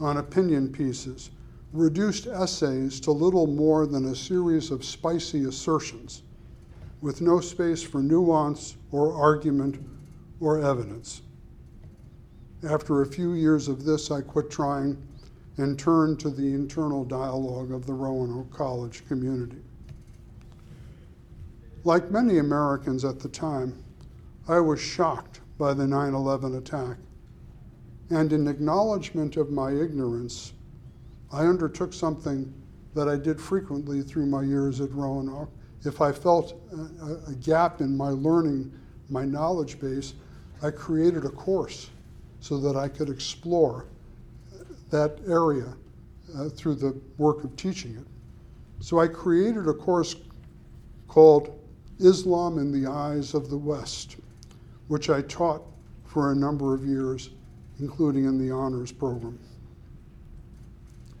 on 0.00 0.16
opinion 0.16 0.72
pieces 0.72 1.30
reduced 1.72 2.26
essays 2.26 2.98
to 3.00 3.12
little 3.12 3.46
more 3.46 3.86
than 3.86 4.06
a 4.06 4.16
series 4.16 4.70
of 4.70 4.84
spicy 4.84 5.44
assertions 5.44 6.22
with 7.00 7.20
no 7.20 7.40
space 7.40 7.82
for 7.82 8.02
nuance 8.02 8.76
or 8.90 9.14
argument 9.14 9.78
or 10.40 10.60
evidence. 10.60 11.22
After 12.68 13.00
a 13.00 13.06
few 13.06 13.32
years 13.32 13.68
of 13.68 13.84
this, 13.84 14.10
I 14.10 14.20
quit 14.20 14.50
trying 14.50 14.96
and 15.56 15.78
turned 15.78 16.20
to 16.20 16.30
the 16.30 16.54
internal 16.54 17.04
dialogue 17.04 17.72
of 17.72 17.86
the 17.86 17.94
Roanoke 17.94 18.52
College 18.52 19.06
community. 19.08 19.62
Like 21.84 22.10
many 22.10 22.38
Americans 22.38 23.04
at 23.04 23.20
the 23.20 23.28
time, 23.28 23.82
I 24.48 24.60
was 24.60 24.80
shocked 24.80 25.40
by 25.58 25.74
the 25.74 25.86
9 25.86 26.14
11 26.14 26.54
attack 26.56 26.98
and 28.10 28.32
in 28.32 28.48
acknowledgement 28.48 29.36
of 29.36 29.50
my 29.50 29.70
ignorance, 29.70 30.52
I 31.32 31.46
undertook 31.46 31.92
something 31.92 32.52
that 32.94 33.08
I 33.08 33.16
did 33.16 33.40
frequently 33.40 34.02
through 34.02 34.26
my 34.26 34.42
years 34.42 34.80
at 34.80 34.92
Roanoke. 34.92 35.50
If 35.84 36.00
I 36.00 36.10
felt 36.10 36.54
a, 36.72 37.30
a 37.30 37.34
gap 37.34 37.80
in 37.80 37.96
my 37.96 38.08
learning, 38.08 38.72
my 39.08 39.24
knowledge 39.24 39.78
base, 39.78 40.14
I 40.60 40.70
created 40.70 41.24
a 41.24 41.30
course 41.30 41.88
so 42.40 42.58
that 42.58 42.76
I 42.76 42.88
could 42.88 43.08
explore 43.08 43.86
that 44.90 45.18
area 45.26 45.74
uh, 46.36 46.48
through 46.48 46.74
the 46.76 46.98
work 47.18 47.44
of 47.44 47.54
teaching 47.56 47.96
it. 47.96 48.06
So 48.84 48.98
I 48.98 49.06
created 49.06 49.68
a 49.68 49.74
course 49.74 50.16
called 51.06 51.58
Islam 51.98 52.58
in 52.58 52.72
the 52.72 52.90
Eyes 52.90 53.34
of 53.34 53.50
the 53.50 53.58
West, 53.58 54.16
which 54.88 55.10
I 55.10 55.22
taught 55.22 55.62
for 56.06 56.32
a 56.32 56.34
number 56.34 56.74
of 56.74 56.84
years 56.84 57.30
including 57.80 58.24
in 58.26 58.38
the 58.38 58.52
honors 58.54 58.92
program. 58.92 59.38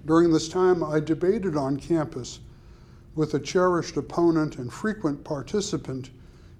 During 0.06 0.32
this 0.32 0.48
time, 0.48 0.82
I 0.84 1.00
debated 1.00 1.56
on 1.56 1.76
campus 1.76 2.40
with 3.14 3.34
a 3.34 3.40
cherished 3.40 3.96
opponent 3.96 4.56
and 4.56 4.72
frequent 4.72 5.24
participant 5.24 6.10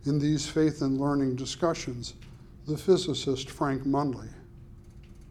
in 0.07 0.19
these 0.19 0.47
faith 0.47 0.83
and 0.83 0.99
learning 0.99 1.37
discussions, 1.37 2.14
the 2.67 2.76
physicist 2.76 3.50
Frank 3.50 3.85
Munley, 3.85 4.29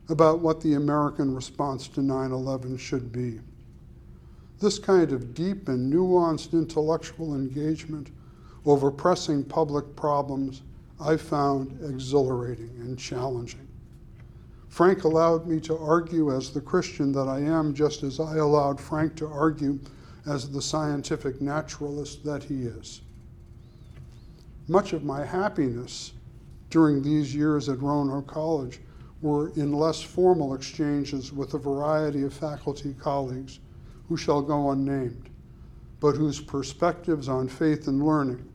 about 0.10 0.40
what 0.40 0.60
the 0.62 0.74
American 0.74 1.34
response 1.34 1.88
to 1.88 2.02
9 2.02 2.32
11 2.32 2.78
should 2.78 3.12
be. 3.12 3.40
This 4.60 4.80
kind 4.80 5.12
of 5.12 5.34
deep 5.34 5.70
and 5.70 5.92
nuanced 5.92 6.54
intellectual 6.54 7.36
engagement 7.36 8.12
over 8.66 8.92
pressing 8.92 9.44
public 9.44 9.96
problems 9.96 10.64
I 11.00 11.16
found 11.16 11.80
exhilarating 11.90 12.72
and 12.80 13.00
challenging. 13.00 13.68
Frank 14.68 15.04
allowed 15.04 15.48
me 15.48 15.60
to 15.62 15.78
argue 15.78 16.36
as 16.36 16.52
the 16.52 16.62
Christian 16.62 17.12
that 17.14 17.28
I 17.28 17.40
am, 17.40 17.74
just 17.74 18.04
as 18.04 18.20
I 18.20 18.38
allowed 18.38 18.80
Frank 18.80 19.16
to 19.18 19.28
argue 19.28 19.80
as 20.28 20.50
the 20.50 20.62
scientific 20.62 21.42
naturalist 21.42 22.24
that 22.26 22.44
he 22.44 22.64
is. 22.64 23.02
Much 24.68 24.94
of 24.94 25.04
my 25.04 25.26
happiness 25.26 26.12
during 26.70 27.02
these 27.02 27.34
years 27.34 27.70
at 27.70 27.82
Roanoke 27.82 28.28
College 28.28 28.80
were 29.22 29.50
in 29.56 29.74
less 29.74 30.02
formal 30.02 30.54
exchanges 30.54 31.34
with 31.34 31.54
a 31.54 31.58
variety 31.58 32.24
of 32.24 32.34
faculty 32.34 32.94
colleagues 32.94 33.60
who 34.08 34.16
shall 34.16 34.42
go 34.42 34.72
unnamed, 34.72 35.30
but 36.00 36.16
whose 36.16 36.40
perspectives 36.40 37.28
on 37.28 37.48
faith 37.48 37.88
and 37.88 38.06
learning, 38.06 38.48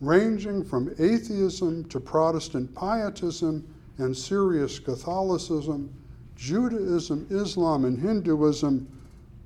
ranging 0.00 0.62
from 0.62 0.94
atheism 0.98 1.84
to 1.84 1.98
Protestant 1.98 2.74
pietism 2.74 3.66
and 3.98 4.16
serious 4.16 4.78
Catholicism, 4.78 5.92
Judaism, 6.36 7.26
Islam, 7.30 7.84
and 7.84 7.98
Hinduism 7.98 8.86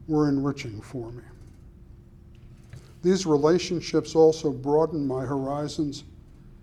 were 0.08 0.28
enriching 0.28 0.80
for 0.80 1.12
me. 1.12 1.22
These 3.02 3.26
relationships 3.26 4.14
also 4.14 4.50
broadened 4.50 5.06
my 5.06 5.24
horizons 5.24 6.04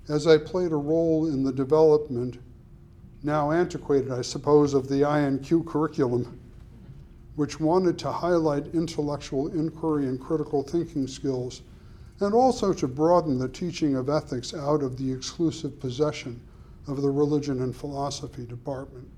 as 0.10 0.28
I 0.28 0.38
played 0.38 0.72
a 0.72 0.78
role 0.78 1.28
in 1.28 1.44
the 1.44 1.54
development, 1.54 2.38
now 3.26 3.52
antiquated, 3.52 4.12
I 4.12 4.22
suppose, 4.22 4.74
of 4.74 4.88
the 4.88 5.02
INQ 5.02 5.66
curriculum, 5.66 6.40
which 7.36 7.60
wanted 7.60 7.98
to 8.00 8.12
highlight 8.12 8.74
intellectual 8.76 9.48
inquiry 9.48 10.06
and 10.08 10.22
critical 10.22 10.62
thinking 10.62 11.08
skills, 11.08 11.64
and 12.20 12.34
also 12.34 12.72
to 12.72 12.88
broaden 12.88 13.40
the 13.40 13.50
teaching 13.50 13.96
of 13.96 14.10
ethics 14.10 14.54
out 14.54 14.84
of 14.84 14.98
the 14.98 15.12
exclusive 15.12 15.80
possession 15.80 16.40
of 16.88 17.02
the 17.02 17.10
religion 17.10 17.62
and 17.62 17.76
philosophy 17.76 18.46
department. 18.46 19.10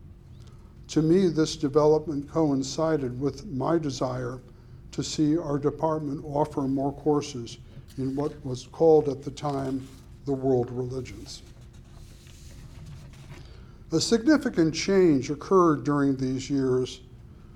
To 0.89 1.01
me, 1.01 1.27
this 1.27 1.57
development 1.57 2.31
coincided 2.31 3.19
with 3.19 3.45
my 3.47 3.77
desire 3.77 4.39
to 4.91 5.03
see 5.03 5.37
our 5.37 5.59
department 5.59 6.23
offer 6.25 6.61
more 6.61 6.93
courses 6.93 7.57
in 7.97 8.15
what 8.15 8.33
was 8.45 8.67
called 8.67 9.09
at 9.09 9.21
the 9.21 9.31
time 9.31 9.85
the 10.25 10.33
world 10.33 10.71
religions. 10.71 11.43
A 13.89 14.01
significant 14.01 14.73
change 14.73 15.29
occurred 15.29 15.85
during 15.85 16.17
these 16.17 16.49
years 16.49 16.99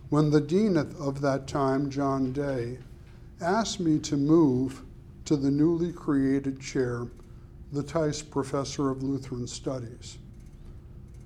when 0.09 0.29
the 0.29 0.39
dean 0.39 0.77
of 0.77 1.19
that 1.19 1.45
time, 1.45 1.89
John 1.89 2.31
Day, 2.31 2.79
asked 3.41 3.81
me 3.81 3.99
to 3.99 4.15
move 4.15 4.83
to 5.25 5.35
the 5.35 5.51
newly 5.51 5.91
created 5.91 6.61
chair, 6.61 7.07
the 7.73 7.83
Tise 7.83 8.21
Professor 8.21 8.89
of 8.89 9.03
Lutheran 9.03 9.45
Studies. 9.45 10.19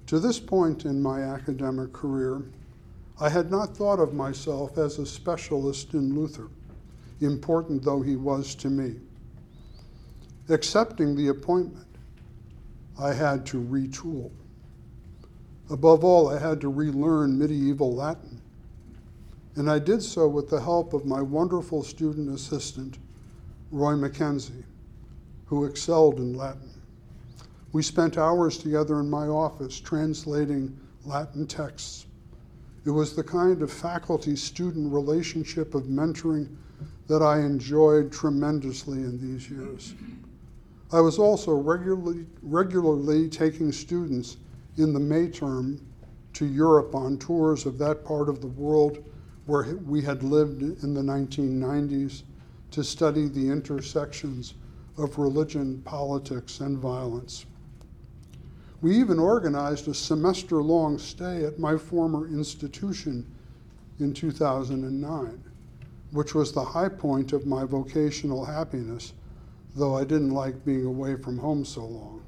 To 0.08 0.20
this 0.20 0.40
point 0.40 0.86
in 0.86 1.04
my 1.04 1.22
academic 1.22 1.94
career, 1.94 2.42
I 3.20 3.30
had 3.30 3.52
not 3.52 3.78
thought 3.78 4.00
of 4.00 4.14
myself 4.14 4.78
as 4.80 4.98
a 4.98 5.06
specialist 5.06 5.94
in 5.94 6.16
Luther, 6.16 6.50
important 7.22 7.84
though 7.84 8.02
he 8.02 8.16
was 8.16 8.56
to 8.56 8.72
me. 8.72 8.96
Accepting 10.50 11.16
the 11.16 11.28
appointment, 11.28 11.88
I 13.00 13.14
had 13.14 13.46
to 13.48 13.62
retool. 13.62 14.32
Above 15.70 16.04
all, 16.04 16.30
I 16.30 16.40
had 16.40 16.62
to 16.62 16.70
relearn 16.70 17.38
medieval 17.38 17.94
Latin. 17.94 18.40
And 19.56 19.70
I 19.70 19.80
did 19.80 20.04
so 20.04 20.28
with 20.28 20.50
the 20.50 20.62
help 20.62 20.94
of 20.94 21.06
my 21.06 21.22
wonderful 21.22 21.82
student 21.82 22.30
assistant, 22.30 23.00
Roy 23.72 23.96
Mackenzie, 23.96 24.66
who 25.46 25.66
excelled 25.66 26.20
in 26.20 26.36
Latin. 26.36 26.70
We 27.72 27.82
spent 27.82 28.18
hours 28.18 28.58
together 28.58 29.00
in 29.00 29.10
my 29.10 29.28
office 29.28 29.80
translating 29.80 30.78
Latin 31.04 31.48
texts. 31.48 32.06
It 32.86 32.92
was 32.92 33.16
the 33.16 33.24
kind 33.24 33.62
of 33.62 33.72
faculty 33.72 34.36
student 34.36 34.94
relationship 34.94 35.74
of 35.74 35.84
mentoring 35.84 36.56
that 37.08 37.22
I 37.22 37.40
enjoyed 37.40 38.12
tremendously 38.12 39.00
in 39.00 39.20
these 39.20 39.50
years. 39.50 39.94
I 40.92 41.02
was 41.02 41.18
also 41.18 41.54
regularly, 41.54 42.26
regularly 42.42 43.28
taking 43.30 43.72
students 43.72 44.38
in 44.78 44.94
the 44.94 45.00
May 45.00 45.30
term 45.30 45.80
to 46.34 46.46
Europe 46.46 46.94
on 46.94 47.18
tours 47.18 47.66
of 47.66 47.78
that 47.78 48.04
part 48.04 48.28
of 48.28 48.42
the 48.42 48.48
world 48.48 49.04
where 49.46 49.76
we 49.86 50.02
had 50.02 50.24
lived 50.24 50.62
in 50.62 50.94
the 50.94 51.02
1990s 51.02 52.24
to 52.72 52.84
study 52.84 53.28
the 53.28 53.50
intersections 53.50 54.56
of 54.98 55.18
religion, 55.18 55.82
politics, 55.86 56.60
and 56.60 56.78
violence. 56.78 57.46
We 58.82 58.98
even 58.98 59.18
organized 59.18 59.88
a 59.88 59.94
semester 59.94 60.62
long 60.62 60.98
stay 60.98 61.46
at 61.46 61.60
my 61.60 61.78
former 61.78 62.28
institution 62.28 63.26
in 64.00 64.14
2009, 64.14 65.44
which 66.12 66.36
was 66.36 66.52
the 66.52 66.64
high 66.64 66.90
point 66.90 67.32
of 67.32 67.46
my 67.46 67.64
vocational 67.64 68.44
happiness, 68.44 69.14
though 69.76 69.96
I 69.96 70.04
didn't 70.04 70.32
like 70.32 70.66
being 70.66 70.86
away 70.86 71.16
from 71.16 71.38
home 71.38 71.64
so 71.64 71.86
long. 71.86 72.25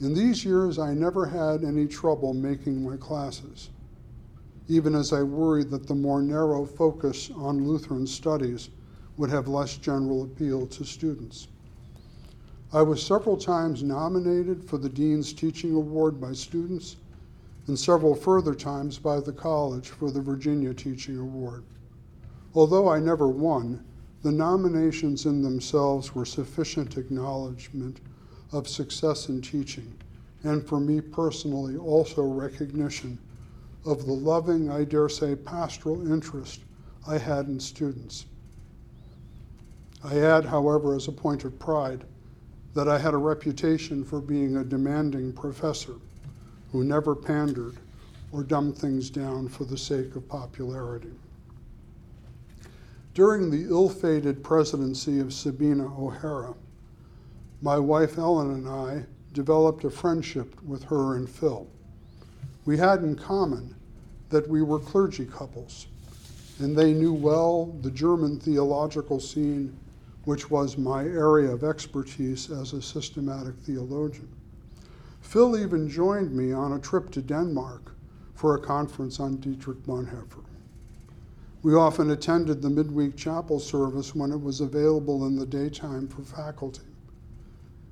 In 0.00 0.14
these 0.14 0.44
years, 0.44 0.78
I 0.78 0.94
never 0.94 1.26
had 1.26 1.64
any 1.64 1.86
trouble 1.88 2.32
making 2.32 2.84
my 2.84 2.96
classes, 2.96 3.70
even 4.68 4.94
as 4.94 5.12
I 5.12 5.24
worried 5.24 5.70
that 5.70 5.88
the 5.88 5.94
more 5.94 6.22
narrow 6.22 6.64
focus 6.64 7.32
on 7.34 7.66
Lutheran 7.66 8.06
studies 8.06 8.70
would 9.16 9.30
have 9.30 9.48
less 9.48 9.76
general 9.76 10.22
appeal 10.22 10.68
to 10.68 10.84
students. 10.84 11.48
I 12.72 12.82
was 12.82 13.02
several 13.02 13.36
times 13.36 13.82
nominated 13.82 14.62
for 14.62 14.78
the 14.78 14.88
Dean's 14.88 15.32
Teaching 15.32 15.74
Award 15.74 16.20
by 16.20 16.32
students, 16.32 16.96
and 17.66 17.76
several 17.76 18.14
further 18.14 18.54
times 18.54 18.98
by 18.98 19.18
the 19.18 19.32
college 19.32 19.88
for 19.88 20.12
the 20.12 20.20
Virginia 20.20 20.72
Teaching 20.72 21.18
Award. 21.18 21.64
Although 22.54 22.88
I 22.88 23.00
never 23.00 23.26
won, 23.26 23.84
the 24.22 24.30
nominations 24.30 25.26
in 25.26 25.42
themselves 25.42 26.14
were 26.14 26.24
sufficient 26.24 26.96
acknowledgement 26.96 28.00
of 28.52 28.68
success 28.68 29.28
in 29.28 29.40
teaching, 29.42 29.92
and 30.42 30.66
for 30.66 30.80
me 30.80 31.00
personally, 31.00 31.76
also 31.76 32.22
recognition 32.22 33.18
of 33.84 34.06
the 34.06 34.12
loving, 34.12 34.70
I 34.70 34.84
dare 34.84 35.08
say, 35.08 35.34
pastoral 35.34 36.10
interest 36.10 36.60
I 37.06 37.18
had 37.18 37.46
in 37.46 37.60
students. 37.60 38.26
I 40.04 40.18
add, 40.20 40.44
however, 40.44 40.94
as 40.94 41.08
a 41.08 41.12
point 41.12 41.44
of 41.44 41.58
pride, 41.58 42.04
that 42.74 42.88
I 42.88 42.98
had 42.98 43.14
a 43.14 43.18
reputation 43.18 44.04
for 44.04 44.20
being 44.20 44.56
a 44.56 44.64
demanding 44.64 45.32
professor 45.32 45.94
who 46.70 46.84
never 46.84 47.14
pandered 47.14 47.76
or 48.30 48.42
dumbed 48.42 48.76
things 48.76 49.10
down 49.10 49.48
for 49.48 49.64
the 49.64 49.78
sake 49.78 50.14
of 50.14 50.28
popularity. 50.28 51.12
During 53.14 53.50
the 53.50 53.68
ill 53.68 53.88
fated 53.88 54.44
presidency 54.44 55.18
of 55.18 55.32
Sabine 55.32 55.80
O'Hara, 55.80 56.54
my 57.60 57.78
wife 57.78 58.18
Ellen 58.18 58.52
and 58.52 58.68
I 58.68 59.04
developed 59.32 59.84
a 59.84 59.90
friendship 59.90 60.60
with 60.62 60.84
her 60.84 61.16
and 61.16 61.28
Phil. 61.28 61.66
We 62.64 62.76
had 62.76 63.02
in 63.02 63.16
common 63.16 63.74
that 64.30 64.48
we 64.48 64.62
were 64.62 64.78
clergy 64.78 65.24
couples, 65.24 65.86
and 66.58 66.76
they 66.76 66.92
knew 66.92 67.12
well 67.12 67.66
the 67.82 67.90
German 67.90 68.38
theological 68.38 69.20
scene 69.20 69.76
which 70.28 70.50
was 70.50 70.76
my 70.76 71.04
area 71.04 71.50
of 71.50 71.64
expertise 71.64 72.50
as 72.50 72.74
a 72.74 72.82
systematic 72.82 73.54
theologian. 73.60 74.28
Phil 75.22 75.58
even 75.58 75.88
joined 75.88 76.34
me 76.34 76.52
on 76.52 76.74
a 76.74 76.78
trip 76.78 77.10
to 77.12 77.22
Denmark 77.22 77.94
for 78.34 78.54
a 78.54 78.60
conference 78.60 79.20
on 79.20 79.36
Dietrich 79.36 79.82
Bonhoeffer. 79.84 80.44
We 81.62 81.74
often 81.74 82.10
attended 82.10 82.60
the 82.60 82.68
midweek 82.68 83.16
chapel 83.16 83.58
service 83.58 84.14
when 84.14 84.30
it 84.30 84.40
was 84.40 84.60
available 84.60 85.26
in 85.26 85.36
the 85.36 85.46
daytime 85.46 86.06
for 86.08 86.22
faculty. 86.22 86.87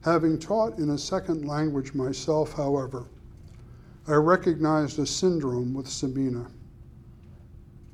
Having 0.07 0.38
taught 0.38 0.79
in 0.79 0.90
a 0.90 0.99
second 0.99 1.49
language 1.49 1.92
myself, 1.92 2.53
however, 2.53 3.07
I 4.07 4.14
recognized 4.14 5.01
a 5.01 5.05
syndrome 5.05 5.75
with 5.75 5.88
Sabine. 5.88 6.47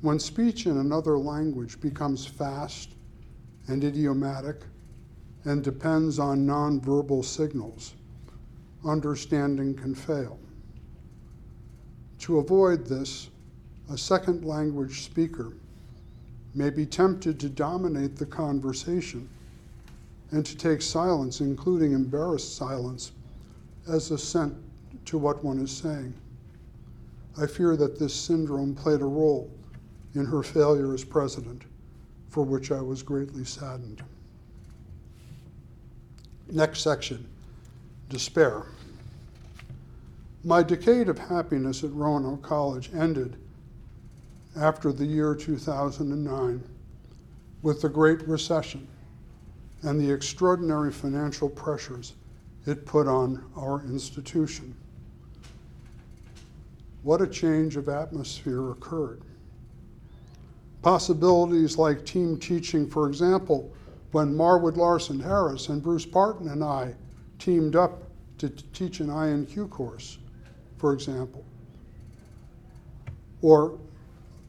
When 0.01 0.19
speech 0.19 0.67
in 0.67 0.77
another 0.77 1.17
language 1.17 1.81
becomes 1.81 2.23
fast 2.23 2.91
and 3.65 3.83
idiomatic 3.83 4.61
and 5.45 5.63
depends 5.63 6.19
on 6.19 6.45
nonverbal 6.45 7.25
signals. 7.25 7.95
Understanding 8.85 9.73
can 9.73 9.95
fail. 9.95 10.37
To 12.19 12.37
avoid 12.37 12.85
this, 12.85 13.31
a 13.89 13.97
second 13.97 14.45
language 14.45 15.01
speaker 15.03 15.53
may 16.53 16.69
be 16.69 16.85
tempted 16.85 17.39
to 17.39 17.49
dominate 17.49 18.17
the 18.17 18.27
conversation 18.27 19.27
and 20.33 20.43
to 20.43 20.57
take 20.57 20.81
silence, 20.81 21.41
including 21.41 21.93
embarrassed 21.93 22.57
silence, 22.57 23.11
as 23.87 24.09
assent 24.09 24.55
to 25.05 25.19
what 25.19 25.43
one 25.43 25.59
is 25.59 25.69
saying. 25.69 26.11
I 27.39 27.45
fear 27.45 27.77
that 27.77 27.99
this 27.99 28.15
syndrome 28.15 28.73
played 28.73 29.01
a 29.01 29.05
role 29.05 29.51
in 30.15 30.25
her 30.25 30.41
failure 30.41 30.91
as 30.91 31.03
president 31.03 31.61
for 32.29 32.43
which 32.43 32.71
I 32.71 32.81
was 32.81 33.03
greatly 33.03 33.45
saddened. 33.45 34.03
Next 36.51 36.81
section 36.81 37.27
despair. 38.09 38.63
My 40.43 40.63
decade 40.63 41.09
of 41.09 41.19
happiness 41.19 41.83
at 41.83 41.93
Roanoke 41.93 42.41
College 42.41 42.89
ended 42.95 43.37
after 44.55 44.91
the 44.91 45.05
year 45.05 45.35
2009 45.35 46.63
with 47.61 47.81
the 47.81 47.89
Great 47.89 48.27
Recession 48.27 48.87
and 49.83 49.99
the 49.99 50.11
extraordinary 50.11 50.91
financial 50.91 51.49
pressures 51.49 52.13
it 52.65 52.85
put 52.85 53.07
on 53.07 53.43
our 53.57 53.83
institution. 53.83 54.73
What 57.03 57.21
a 57.21 57.27
change 57.27 57.75
of 57.75 57.89
atmosphere 57.89 58.71
occurred. 58.71 59.21
Possibilities 60.81 61.77
like 61.77 62.05
team 62.05 62.37
teaching, 62.37 62.89
for 62.89 63.07
example, 63.07 63.73
when 64.11 64.33
Marwood 64.33 64.77
Larson 64.77 65.19
Harris 65.19 65.69
and 65.69 65.83
Bruce 65.83 66.05
Parton 66.05 66.49
and 66.49 66.63
I 66.63 66.93
teamed 67.39 67.75
up 67.75 68.03
to 68.37 68.49
teach 68.49 68.99
an 68.99 69.07
INQ 69.07 69.69
course, 69.69 70.17
for 70.77 70.93
example. 70.93 71.43
Or 73.41 73.77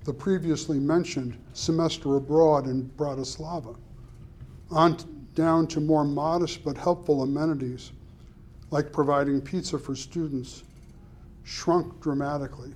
the 0.05 0.12
previously 0.12 0.79
mentioned 0.79 1.37
semester 1.55 2.16
abroad 2.16 2.66
in 2.66 2.88
Bratislava, 2.97 3.77
on 4.70 4.97
down 5.35 5.66
to 5.66 5.81
more 5.81 6.05
modest 6.05 6.64
but 6.64 6.77
helpful 6.77 7.23
amenities 7.23 7.92
like 8.70 8.92
providing 8.92 9.40
pizza 9.40 9.79
for 9.79 9.94
students, 9.94 10.64
shrunk 11.44 12.01
dramatically, 12.01 12.73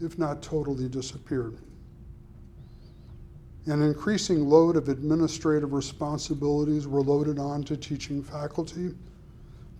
if 0.00 0.18
not 0.18 0.42
totally 0.42 0.88
disappeared. 0.88 1.58
An 3.66 3.82
increasing 3.82 4.48
load 4.48 4.76
of 4.76 4.88
administrative 4.88 5.72
responsibilities 5.72 6.86
were 6.86 7.02
loaded 7.02 7.38
onto 7.38 7.76
teaching 7.76 8.22
faculty, 8.22 8.94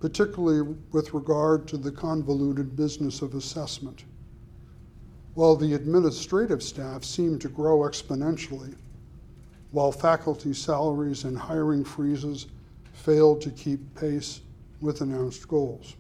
particularly 0.01 0.77
with 0.93 1.15
regard 1.15 1.69
to 1.69 1.77
the 1.77 1.93
convoluted 1.93 2.75
business 2.75 3.23
of 3.23 3.35
assessment. 3.35 4.05
While 5.35 5.55
the 5.55 5.75
administrative 5.75 6.63
staff 6.63 7.05
seemed 7.05 7.41
to 7.43 7.49
grow 7.49 7.81
exponentially, 7.81 8.75
while 9.77 9.93
faculty 9.93 10.55
salaries 10.55 11.25
and 11.25 11.37
hiring 11.37 11.85
freezes 11.85 12.47
failed 12.95 13.43
to 13.43 13.51
keep 13.51 13.79
pace 13.95 14.41
with 14.81 15.03
announced 15.03 15.47
goals. 15.49 15.97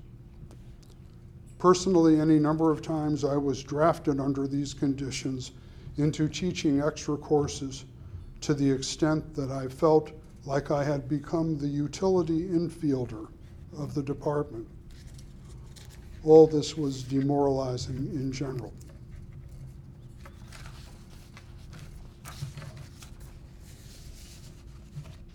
Personally, 1.58 2.18
any 2.18 2.38
number 2.38 2.72
of 2.72 2.80
times 2.80 3.22
I 3.22 3.36
was 3.36 3.62
drafted 3.62 4.18
under 4.18 4.46
these 4.46 4.72
conditions 4.72 5.50
into 5.98 6.26
teaching 6.26 6.80
extra 6.80 7.18
courses 7.18 7.84
to 8.40 8.54
the 8.54 8.70
extent 8.70 9.34
that 9.34 9.50
I 9.50 9.68
felt 9.68 10.10
like 10.46 10.70
I 10.70 10.82
had 10.82 11.06
become 11.06 11.58
the 11.58 11.68
utility 11.68 12.48
infielder 12.48 13.28
of 13.76 13.92
the 13.92 14.02
department. 14.02 14.66
All 16.24 16.46
this 16.46 16.78
was 16.78 17.02
demoralizing 17.02 18.10
in 18.14 18.32
general. 18.32 18.72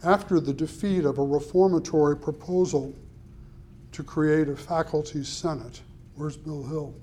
After 0.03 0.39
the 0.39 0.53
defeat 0.53 1.05
of 1.05 1.19
a 1.19 1.23
reformatory 1.23 2.17
proposal 2.17 2.95
to 3.91 4.03
create 4.03 4.49
a 4.49 4.55
faculty 4.55 5.23
senate, 5.23 5.81
where's 6.15 6.37
Bill 6.37 6.63
Hill? 6.63 6.95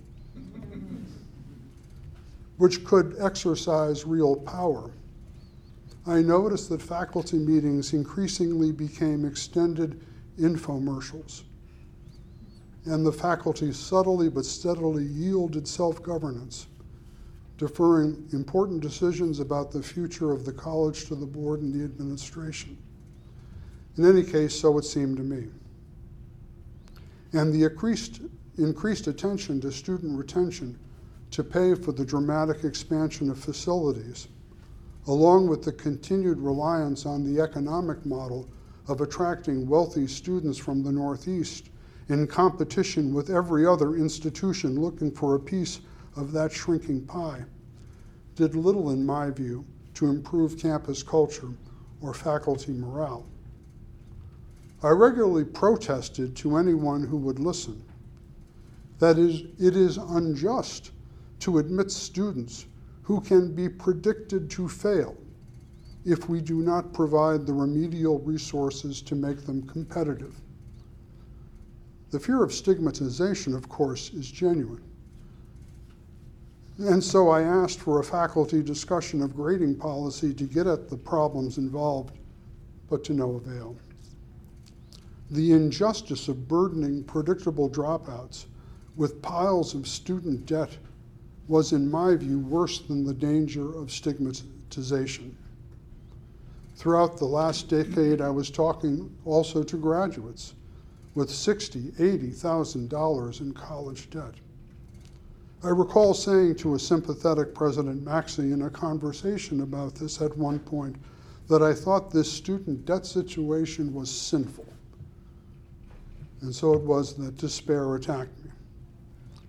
which 2.59 2.85
could 2.85 3.17
exercise 3.21 4.05
real 4.05 4.37
power. 4.37 4.91
I 6.07 6.23
noticed 6.23 6.69
that 6.71 6.83
faculty 6.83 7.39
meetings 7.39 7.93
increasingly 7.93 8.73
became 8.73 9.25
extended 9.25 10.05
infomercials, 10.39 11.45
and 12.85 13.07
the 13.07 13.13
faculty 13.13 13.73
subtly 13.73 14.29
but 14.29 14.45
steadily 14.45 15.05
yielded 15.05 15.69
self 15.69 16.03
governance, 16.03 16.67
deferring 17.59 18.29
important 18.33 18.81
decisions 18.81 19.41
about 19.41 19.71
the 19.71 19.83
future 19.83 20.33
of 20.33 20.45
the 20.45 20.53
college 20.53 21.07
to 21.07 21.15
the 21.15 21.27
board 21.27 21.61
and 21.61 21.73
the 21.73 21.85
administration. 21.85 22.77
In 23.99 24.05
any 24.07 24.23
case, 24.23 24.55
so 24.55 24.79
it 24.79 24.85
seemed 24.85 25.17
to 25.17 25.25
me. 25.25 25.49
And 27.33 27.53
the 27.53 27.65
increased, 27.65 28.21
increased 28.57 29.09
attention 29.09 29.61
to 29.61 29.73
student 29.73 30.17
retention 30.17 30.79
to 31.33 31.43
pay 31.43 31.75
for 31.75 31.91
the 31.91 32.05
dramatic 32.05 32.63
expansion 32.63 33.29
of 33.29 33.39
facilities, 33.39 34.29
along 35.09 35.49
with 35.49 35.65
the 35.65 35.73
continued 35.73 36.39
reliance 36.39 37.07
on 37.07 37.25
the 37.25 37.43
economic 37.43 38.07
model 38.07 38.49
of 38.87 39.01
attracting 39.01 39.69
wealthy 39.69 40.07
students 40.07 40.59
from 40.59 40.85
the 40.85 40.93
Northeast 40.93 41.69
in 42.09 42.27
competition 42.27 43.13
with 43.13 43.31
every 43.31 43.67
other 43.67 43.97
institution 43.97 44.81
looking 44.81 45.11
for 45.11 45.35
a 45.35 45.41
piece 45.41 45.81
of 46.17 46.31
that 46.33 46.53
shrinking 46.53 47.05
pie, 47.05 47.45
did 48.37 48.55
little, 48.55 48.91
in 48.91 49.05
my 49.05 49.29
view, 49.31 49.65
to 49.95 50.07
improve 50.07 50.57
campus 50.57 51.03
culture 51.03 51.51
or 52.01 52.15
faculty 52.15 52.73
morale. 52.73 53.27
I 54.83 54.91
regularly 54.91 55.45
protested 55.45 56.37
to 56.37 56.57
anyone 56.57 57.03
who 57.03 57.17
would 57.17 57.41
listen. 57.41 57.83
That 59.01 59.19
is, 59.19 59.43
it 59.59 59.77
is 59.77 59.97
unjust 59.97 60.93
to 61.41 61.59
admit 61.59 61.91
students 61.91 62.67
who 63.03 63.21
can 63.21 63.55
be 63.55 63.69
predicted 63.69 64.51
to 64.51 64.69
fail 64.69 65.17
if 66.05 66.29
we 66.29 66.41
do 66.41 66.61
not 66.63 66.93
provide 66.93 67.45
the 67.45 67.53
remedial 67.53 68.21
resources 68.21 69.03
to 69.03 69.15
make 69.15 69.45
them 69.47 69.67
competitive. 69.67 70.35
The 72.11 72.21
fear 72.21 72.43
of 72.43 72.53
stigmatization, 72.53 73.55
of 73.55 73.69
course, 73.69 74.13
is 74.15 74.31
genuine. 74.31 74.83
And 76.79 77.03
so 77.03 77.29
I 77.31 77.43
asked 77.43 77.81
for 77.81 77.99
a 77.99 78.05
faculty 78.05 78.63
discussion 78.63 79.23
of 79.23 79.35
grading 79.35 79.77
policy 79.77 80.33
to 80.35 80.45
get 80.45 80.69
at 80.69 80.89
the 80.89 80.97
problems 80.97 81.59
involved, 81.59 82.17
but 82.89 83.03
to 83.05 83.13
no 83.13 83.33
avail. 83.35 83.77
The 85.31 85.53
injustice 85.53 86.29
of 86.29 86.49
burdening 86.49 87.05
predictable 87.05 87.69
dropouts 87.69 88.47
with 88.97 89.21
piles 89.21 89.75
of 89.75 89.87
student 89.87 90.47
debt 90.47 90.79
was, 91.49 91.73
in 91.73 91.91
my 91.91 92.17
view, 92.17 92.39
worse 92.39 92.81
than 92.81 93.05
the 93.05 93.13
danger 93.13 93.75
of 93.77 93.91
stigmatization. 93.91 95.37
Throughout 96.77 97.19
the 97.19 97.27
last 97.27 97.69
decade, 97.69 98.21
I 98.21 98.31
was 98.31 98.51
talking 98.51 99.15
also 99.25 99.63
to 99.63 99.77
graduates 99.77 100.55
with 101.15 101.29
$60,000, 101.29 101.97
$80,000 101.97 103.41
in 103.41 103.53
college 103.53 104.09
debt. 104.11 104.35
I 105.63 105.69
recall 105.69 106.15
saying 106.15 106.55
to 106.57 106.75
a 106.75 106.79
sympathetic 106.79 107.55
President 107.55 108.05
Maxey 108.05 108.53
in 108.53 108.63
a 108.63 108.71
conversation 108.71 109.61
about 109.61 109.97
this 109.97 110.23
at 110.23 110.39
one 110.39 110.61
point 110.61 110.97
that 111.49 111.63
I 111.63 111.75
thought 111.75 112.11
this 112.11 112.31
student 112.31 112.87
debt 112.87 113.05
situation 113.05 113.93
was 113.93 114.09
sinful. 114.11 114.67
And 116.41 116.55
so 116.55 116.73
it 116.73 116.81
was 116.81 117.15
that 117.15 117.37
despair 117.37 117.95
attacked 117.97 118.37
me, 118.45 118.51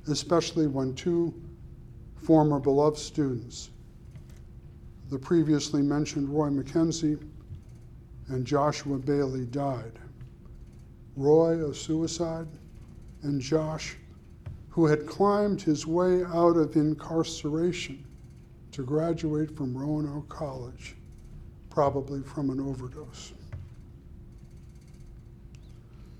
especially 0.07 0.67
when 0.67 0.95
two 0.95 1.33
former 2.15 2.59
beloved 2.59 2.97
students, 2.97 3.69
the 5.09 5.19
previously 5.19 5.81
mentioned 5.81 6.29
Roy 6.29 6.49
McKenzie 6.49 7.19
and 8.27 8.45
Joshua 8.45 8.97
Bailey, 8.97 9.45
died. 9.45 9.93
Roy, 11.15 11.67
a 11.67 11.73
suicide, 11.73 12.47
and 13.23 13.41
Josh, 13.41 13.97
who 14.69 14.85
had 14.85 15.07
climbed 15.07 15.61
his 15.61 15.85
way 15.85 16.23
out 16.23 16.55
of 16.55 16.75
incarceration 16.75 18.05
to 18.71 18.83
graduate 18.83 19.55
from 19.57 19.75
Roanoke 19.75 20.29
College, 20.29 20.95
probably 21.69 22.21
from 22.21 22.49
an 22.49 22.59
overdose. 22.59 23.33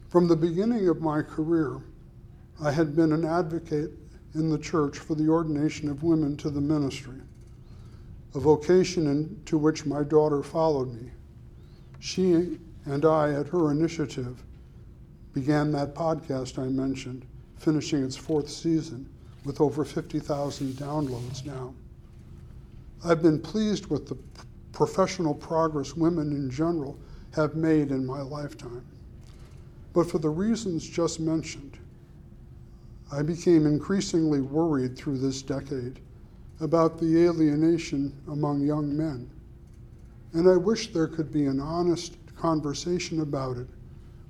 From 0.09 0.27
the 0.27 0.35
beginning 0.35 0.87
of 0.89 1.01
my 1.01 1.21
career, 1.21 1.77
I 2.59 2.71
had 2.71 2.95
been 2.95 3.13
an 3.13 3.23
advocate 3.23 3.91
in 4.33 4.49
the 4.49 4.57
church 4.57 4.97
for 4.97 5.13
the 5.13 5.29
ordination 5.29 5.87
of 5.87 6.01
women 6.01 6.35
to 6.37 6.49
the 6.49 6.59
ministry, 6.59 7.21
a 8.33 8.39
vocation 8.39 9.05
in, 9.05 9.39
to 9.45 9.55
which 9.55 9.85
my 9.85 10.01
daughter 10.01 10.41
followed 10.41 10.91
me. 10.95 11.11
She 11.99 12.57
and 12.85 13.05
I, 13.05 13.33
at 13.33 13.49
her 13.49 13.69
initiative, 13.69 14.43
began 15.33 15.71
that 15.73 15.93
podcast 15.93 16.57
I 16.57 16.69
mentioned, 16.69 17.27
finishing 17.57 18.03
its 18.03 18.15
fourth 18.15 18.49
season 18.49 19.07
with 19.45 19.61
over 19.61 19.85
50,000 19.85 20.73
downloads 20.73 21.45
now. 21.45 21.75
I've 23.05 23.21
been 23.21 23.39
pleased 23.39 23.85
with 23.91 24.07
the 24.07 24.17
professional 24.71 25.35
progress 25.35 25.95
women 25.95 26.31
in 26.31 26.49
general 26.49 26.97
have 27.35 27.53
made 27.53 27.91
in 27.91 28.07
my 28.07 28.21
lifetime. 28.21 28.85
But 29.99 30.09
for 30.09 30.19
the 30.19 30.29
reasons 30.29 30.87
just 30.87 31.19
mentioned, 31.19 31.77
I 33.11 33.21
became 33.21 33.65
increasingly 33.65 34.39
worried 34.39 34.95
through 34.95 35.17
this 35.17 35.41
decade 35.41 35.99
about 36.61 36.97
the 36.97 37.25
alienation 37.25 38.13
among 38.29 38.61
young 38.61 38.95
men. 38.95 39.29
And 40.31 40.47
I 40.47 40.55
wish 40.55 40.93
there 40.93 41.09
could 41.09 41.33
be 41.33 41.47
an 41.47 41.59
honest 41.59 42.15
conversation 42.37 43.19
about 43.19 43.57
it, 43.57 43.67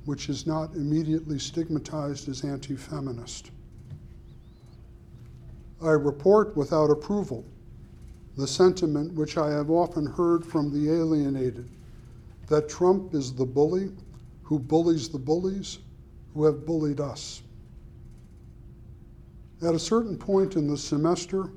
which 0.06 0.28
is 0.28 0.48
not 0.48 0.74
immediately 0.74 1.38
stigmatized 1.38 2.28
as 2.30 2.44
anti 2.44 2.76
feminist. 2.76 3.52
I 5.84 5.92
report 5.92 6.58
without 6.58 6.90
approval 6.90 7.46
the 8.38 8.48
sentiment 8.48 9.14
which 9.14 9.38
I 9.38 9.52
have 9.52 9.70
often 9.70 10.08
heard 10.08 10.44
from 10.44 10.74
the 10.74 10.92
alienated 10.92 11.70
that 12.48 12.70
Trump 12.70 13.14
is 13.14 13.36
the 13.36 13.46
bully 13.46 13.92
who 14.50 14.58
bullies 14.58 15.10
the 15.10 15.20
bullies 15.20 15.78
who 16.34 16.44
have 16.44 16.66
bullied 16.66 17.00
us. 17.00 17.44
At 19.62 19.76
a 19.76 19.80
certain 19.80 20.18
point 20.18 20.56
in 20.56 20.68
the 20.68 20.76
semester, 20.76 21.52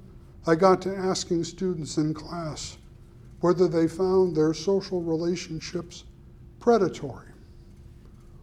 I 0.47 0.57
got 0.57 0.83
to 0.83 0.95
asking 0.95 1.45
students 1.45 1.97
in 1.97 2.13
class 2.13 2.77
whether 3.41 3.67
they 3.67 3.89
found 3.89 4.37
their 4.37 4.53
social 4.53 5.01
relationships 5.01 6.05
predatory. 6.61 7.29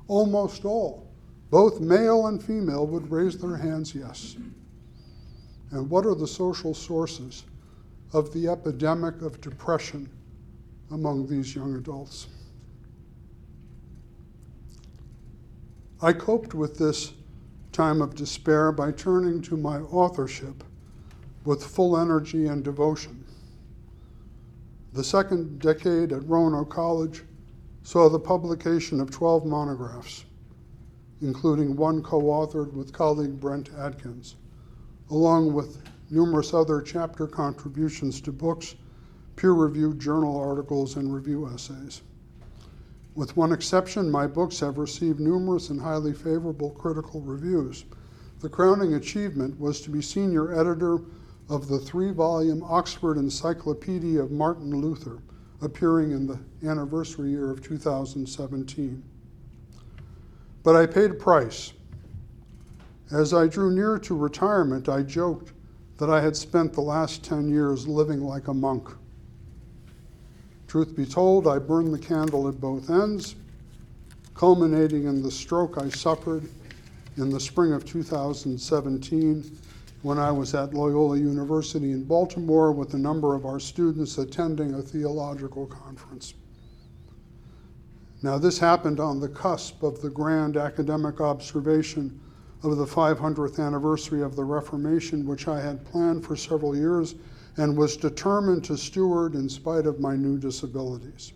Almost 0.07 0.65
all, 0.65 1.11
both 1.51 1.79
male 1.79 2.25
and 2.25 2.41
female, 2.41 2.87
would 2.87 3.11
raise 3.11 3.37
their 3.37 3.55
hands 3.55 3.93
yes. 3.93 4.35
And 5.69 5.87
what 5.91 6.07
are 6.07 6.15
the 6.15 6.25
social 6.25 6.73
sources 6.73 7.43
of 8.13 8.33
the 8.33 8.47
epidemic 8.47 9.21
of 9.21 9.41
depression 9.41 10.09
among 10.89 11.27
these 11.27 11.53
young 11.53 11.75
adults. 11.75 12.29
I 16.01 16.13
coped 16.13 16.53
with 16.53 16.77
this 16.77 17.11
time 17.73 18.01
of 18.01 18.15
despair 18.15 18.71
by 18.71 18.93
turning 18.93 19.41
to 19.41 19.57
my 19.57 19.79
authorship 19.81 20.63
with 21.43 21.61
full 21.61 21.97
energy 21.97 22.47
and 22.47 22.63
devotion. 22.63 23.25
The 24.93 25.03
second 25.03 25.59
decade 25.59 26.13
at 26.13 26.27
Roanoke 26.27 26.69
College 26.69 27.25
saw 27.83 28.07
the 28.07 28.19
publication 28.19 29.01
of 29.01 29.11
12 29.11 29.45
monographs, 29.45 30.23
including 31.21 31.75
one 31.75 32.01
co 32.01 32.21
authored 32.21 32.71
with 32.71 32.93
colleague 32.93 33.37
Brent 33.37 33.69
Adkins, 33.77 34.37
along 35.09 35.53
with 35.53 35.81
numerous 36.09 36.53
other 36.53 36.81
chapter 36.81 37.27
contributions 37.27 38.21
to 38.21 38.31
books, 38.31 38.75
peer 39.35 39.51
reviewed 39.51 39.99
journal 39.99 40.37
articles, 40.37 40.95
and 40.95 41.13
review 41.13 41.45
essays. 41.47 42.01
With 43.15 43.35
one 43.35 43.51
exception, 43.51 44.11
my 44.11 44.27
books 44.27 44.59
have 44.59 44.77
received 44.77 45.19
numerous 45.19 45.69
and 45.69 45.81
highly 45.81 46.13
favorable 46.13 46.71
critical 46.71 47.21
reviews. 47.21 47.85
The 48.39 48.49
crowning 48.49 48.93
achievement 48.93 49.59
was 49.59 49.81
to 49.81 49.89
be 49.89 50.01
senior 50.01 50.57
editor 50.57 50.99
of 51.49 51.67
the 51.67 51.79
three 51.79 52.11
volume 52.11 52.63
Oxford 52.63 53.17
Encyclopedia 53.17 54.21
of 54.21 54.31
Martin 54.31 54.69
Luther, 54.79 55.19
appearing 55.61 56.11
in 56.11 56.27
the 56.27 56.39
anniversary 56.63 57.31
year 57.31 57.49
of 57.49 57.61
2017. 57.61 59.03
But 60.63 60.75
I 60.75 60.85
paid 60.85 61.11
a 61.11 61.15
price. 61.15 61.73
As 63.11 63.33
I 63.33 63.47
drew 63.47 63.71
near 63.71 63.97
to 63.97 64.15
retirement, 64.15 64.87
I 64.87 65.01
joked 65.01 65.51
that 65.97 66.09
I 66.09 66.21
had 66.21 66.35
spent 66.35 66.73
the 66.73 66.81
last 66.81 67.23
10 67.23 67.49
years 67.49 67.87
living 67.87 68.21
like 68.21 68.47
a 68.47 68.53
monk. 68.53 68.89
Truth 70.69 70.95
be 70.95 71.07
told, 71.07 71.47
I 71.47 71.57
burned 71.57 71.91
the 71.91 71.97
candle 71.97 72.47
at 72.47 72.61
both 72.61 72.91
ends, 72.91 73.33
culminating 74.35 75.05
in 75.05 75.23
the 75.23 75.31
stroke 75.31 75.79
I 75.79 75.89
suffered 75.89 76.47
in 77.17 77.31
the 77.31 77.39
spring 77.39 77.73
of 77.73 77.85
2017 77.85 79.57
when 80.03 80.19
I 80.19 80.31
was 80.31 80.53
at 80.53 80.75
Loyola 80.75 81.17
University 81.17 81.91
in 81.91 82.03
Baltimore 82.03 82.71
with 82.71 82.93
a 82.93 82.99
number 82.99 83.33
of 83.33 83.47
our 83.47 83.59
students 83.59 84.19
attending 84.19 84.75
a 84.75 84.81
theological 84.83 85.65
conference. 85.65 86.35
Now, 88.21 88.37
this 88.37 88.59
happened 88.59 88.99
on 88.99 89.19
the 89.19 89.29
cusp 89.29 89.81
of 89.81 90.03
the 90.03 90.11
grand 90.11 90.55
academic 90.55 91.19
observation 91.19 92.21
of 92.61 92.77
the 92.77 92.85
500th 92.85 93.59
anniversary 93.59 94.21
of 94.21 94.35
the 94.35 94.45
Reformation, 94.45 95.25
which 95.25 95.47
I 95.47 95.61
had 95.61 95.83
planned 95.85 96.23
for 96.23 96.35
several 96.35 96.77
years 96.77 97.15
and 97.57 97.75
was 97.75 97.97
determined 97.97 98.63
to 98.65 98.77
steward 98.77 99.35
in 99.35 99.49
spite 99.49 99.85
of 99.85 99.99
my 99.99 100.15
new 100.15 100.37
disabilities. 100.37 101.33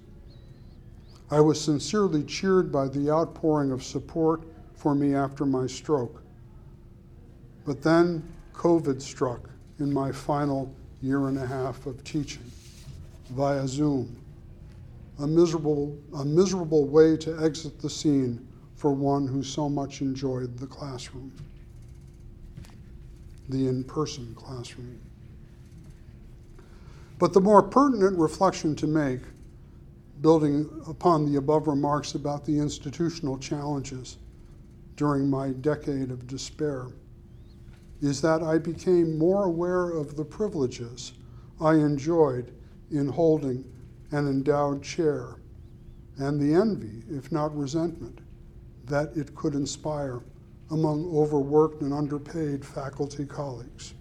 I 1.31 1.39
was 1.39 1.59
sincerely 1.59 2.23
cheered 2.23 2.71
by 2.71 2.87
the 2.87 3.09
outpouring 3.09 3.71
of 3.71 3.83
support 3.83 4.43
for 4.75 4.93
me 4.93 5.15
after 5.15 5.45
my 5.45 5.67
stroke. 5.67 6.21
But 7.65 7.81
then 7.81 8.23
COVID 8.53 9.01
struck 9.01 9.49
in 9.79 9.91
my 9.91 10.11
final 10.11 10.73
year 11.01 11.27
and 11.27 11.37
a 11.37 11.45
half 11.45 11.85
of 11.85 12.03
teaching 12.03 12.49
via 13.31 13.67
Zoom. 13.67 14.15
A 15.19 15.27
miserable, 15.27 15.97
a 16.15 16.25
miserable 16.25 16.85
way 16.85 17.17
to 17.17 17.43
exit 17.43 17.79
the 17.81 17.89
scene 17.89 18.47
for 18.75 18.91
one 18.91 19.27
who 19.27 19.43
so 19.43 19.69
much 19.69 20.01
enjoyed 20.01 20.57
the 20.57 20.67
classroom, 20.67 21.31
the 23.49 23.67
in 23.67 23.83
person 23.83 24.35
classroom. 24.35 24.99
But 27.19 27.33
the 27.33 27.41
more 27.41 27.61
pertinent 27.61 28.17
reflection 28.17 28.75
to 28.77 28.87
make, 28.87 29.21
building 30.21 30.69
upon 30.87 31.25
the 31.25 31.37
above 31.37 31.67
remarks 31.67 32.15
about 32.15 32.45
the 32.45 32.57
institutional 32.57 33.37
challenges 33.37 34.17
during 34.95 35.29
my 35.29 35.49
decade 35.49 36.11
of 36.11 36.27
despair, 36.27 36.87
is 38.01 38.21
that 38.21 38.43
I 38.43 38.57
became 38.57 39.17
more 39.17 39.45
aware 39.45 39.89
of 39.89 40.15
the 40.15 40.25
privileges 40.25 41.13
I 41.61 41.75
enjoyed 41.75 42.53
in 42.91 43.07
holding 43.07 43.65
an 44.11 44.27
endowed 44.27 44.83
chair 44.83 45.35
and 46.17 46.39
the 46.39 46.53
envy, 46.53 47.03
if 47.09 47.31
not 47.31 47.57
resentment, 47.57 48.19
that 48.85 49.15
it 49.15 49.33
could 49.35 49.55
inspire 49.55 50.21
among 50.69 51.05
overworked 51.05 51.81
and 51.81 51.93
underpaid 51.93 52.65
faculty 52.65 53.25
colleagues. 53.25 53.93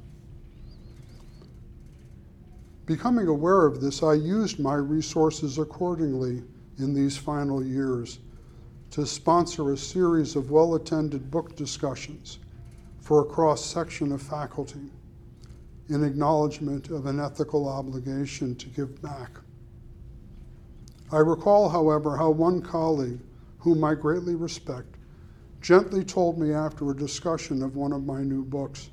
Becoming 2.87 3.29
aware 3.29 3.65
of 3.65 3.81
this, 3.81 4.03
I 4.03 4.15
used 4.15 4.59
my 4.59 4.75
resources 4.75 5.59
accordingly 5.59 6.43
in 6.79 6.95
these 6.95 7.17
final 7.17 7.65
years 7.65 8.19
to 8.91 9.07
sponsor 9.07 9.73
a 9.73 9.77
series 9.77 10.35
of 10.35 10.51
well 10.51 10.75
attended 10.75 11.31
book 11.31 11.55
discussions 11.55 12.39
for 13.01 13.21
a 13.21 13.25
cross 13.25 13.65
section 13.65 14.13
of 14.13 14.21
faculty 14.21 14.91
in 15.89 16.03
acknowledgement 16.03 16.91
of 16.91 17.07
an 17.07 17.21
ethical 17.21 17.69
obligation 17.69 18.55
to 18.57 18.69
give 18.69 19.01
back. 19.01 19.31
I 21.13 21.19
recall, 21.19 21.69
however, 21.69 22.17
how 22.17 22.31
one 22.31 22.63
colleague 22.63 23.21
whom 23.59 23.85
I 23.85 23.95
greatly 23.95 24.35
respect, 24.35 24.97
gently 25.61 26.05
told 26.05 26.39
me 26.39 26.53
after 26.53 26.91
a 26.91 26.97
discussion 26.97 27.63
of 27.63 27.77
one 27.77 27.93
of 27.93 28.05
my 28.05 28.23
new 28.23 28.45
books 28.45 28.91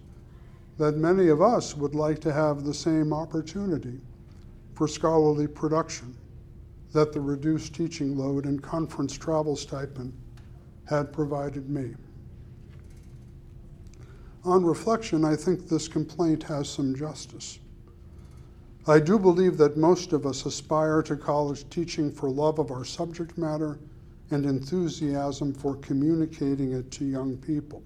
that 0.80 0.96
many 0.96 1.28
of 1.28 1.42
us 1.42 1.76
would 1.76 1.94
like 1.94 2.20
to 2.20 2.32
have 2.32 2.64
the 2.64 2.74
same 2.74 3.12
opportunity 3.12 4.00
for 4.74 4.88
scholarly 4.88 5.46
production 5.46 6.16
that 6.94 7.12
the 7.12 7.20
reduced 7.20 7.76
teaching 7.76 8.18
load 8.18 8.46
and 8.46 8.64
conference 8.64 9.18
travel 9.18 9.58
stipend 9.58 10.14
had 10.86 11.12
provided 11.12 11.70
me. 11.70 11.94
On 14.46 14.64
reflection, 14.64 15.26
I 15.26 15.36
think 15.36 15.68
this 15.68 15.90
complaint 15.90 16.44
has 16.44 16.70
some 16.70 16.96
justice. 16.96 17.60
I 18.88 19.00
do 19.00 19.20
believe 19.20 19.58
that 19.58 19.76
most 19.76 20.14
of 20.14 20.26
us 20.26 20.46
aspire 20.46 21.04
to 21.04 21.18
college 21.18 21.70
teaching 21.70 22.10
for 22.10 22.30
love 22.30 22.58
of 22.58 22.72
our 22.72 22.86
subject 22.86 23.38
matter 23.38 23.78
and 24.32 24.46
enthusiasm 24.46 25.54
for 25.54 25.76
communicating 25.76 26.72
it 26.72 26.90
to 26.92 27.06
young 27.06 27.36
people. 27.36 27.84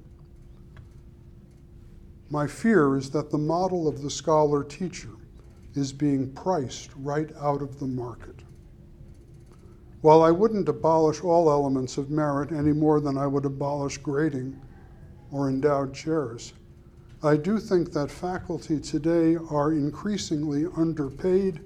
My 2.33 2.47
fear 2.47 2.97
is 2.97 3.11
that 3.11 3.29
the 3.29 3.37
model 3.37 3.87
of 3.87 4.01
the 4.01 4.09
scholar 4.09 4.63
teacher 4.63 5.11
is 5.75 5.93
being 5.93 6.33
priced 6.33 6.89
right 6.95 7.31
out 7.39 7.61
of 7.61 7.77
the 7.77 7.85
market. 7.85 8.37
While 10.01 10.23
I 10.23 10.31
wouldn't 10.31 10.67
abolish 10.67 11.23
all 11.23 11.51
elements 11.51 11.99
of 11.99 12.09
merit 12.09 12.51
any 12.51 12.71
more 12.73 12.99
than 12.99 13.19
I 13.19 13.27
would 13.27 13.45
abolish 13.45 13.99
grading 13.99 14.59
or 15.31 15.47
endowed 15.47 15.93
chairs, 15.93 16.53
I 17.21 17.37
do 17.37 17.59
think 17.59 17.93
that 17.93 18.09
faculty 18.09 18.79
today 18.79 19.35
are 19.51 19.71
increasingly 19.71 20.65
underpaid 20.75 21.61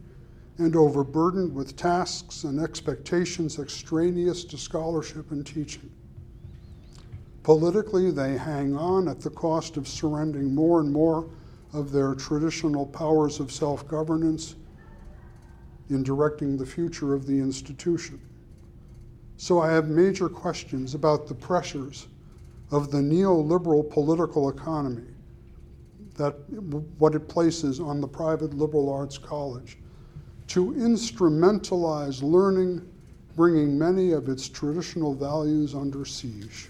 and 0.58 0.75
overburdened 0.75 1.56
with 1.56 1.77
tasks 1.77 2.43
and 2.43 2.60
expectations 2.60 3.58
extraneous 3.58 4.43
to 4.43 4.58
scholarship 4.58 5.32
and 5.32 5.45
teaching. 5.45 5.89
Politically, 7.47 8.12
they 8.12 8.36
hang 8.36 8.75
on 8.75 9.07
at 9.07 9.21
the 9.21 9.29
cost 9.29 9.77
of 9.77 9.88
surrendering 9.88 10.53
more 10.53 10.81
and 10.81 10.91
more 10.91 11.29
of 11.71 11.93
their 11.93 12.13
traditional 12.13 12.86
powers 12.86 13.39
of 13.39 13.53
self 13.53 13.88
governance 13.88 14.55
in 15.89 16.03
directing 16.03 16.57
the 16.57 16.65
future 16.65 17.13
of 17.13 17.25
the 17.25 17.39
institution. 17.39 18.19
So 19.38 19.62
I 19.62 19.71
have 19.71 19.88
major 19.88 20.27
questions 20.27 20.93
about 20.93 21.25
the 21.25 21.36
pressures 21.36 22.10
of 22.69 22.91
the 22.91 22.97
neoliberal 22.97 23.89
political 23.89 24.49
economy 24.49 25.13
that 26.15 26.33
what 26.99 27.15
it 27.15 27.29
places 27.29 27.79
on 27.79 28.01
the 28.01 28.10
private 28.10 28.55
liberal 28.55 28.91
arts 28.91 29.17
college 29.17 29.77
to 30.47 30.73
instrumentalize 30.73 32.21
learning, 32.21 32.86
bringing 33.38 33.79
many 33.79 34.12
of 34.12 34.27
its 34.27 34.49
traditional 34.49 35.13
values 35.13 35.73
under 35.73 36.03
siege. 36.03 36.67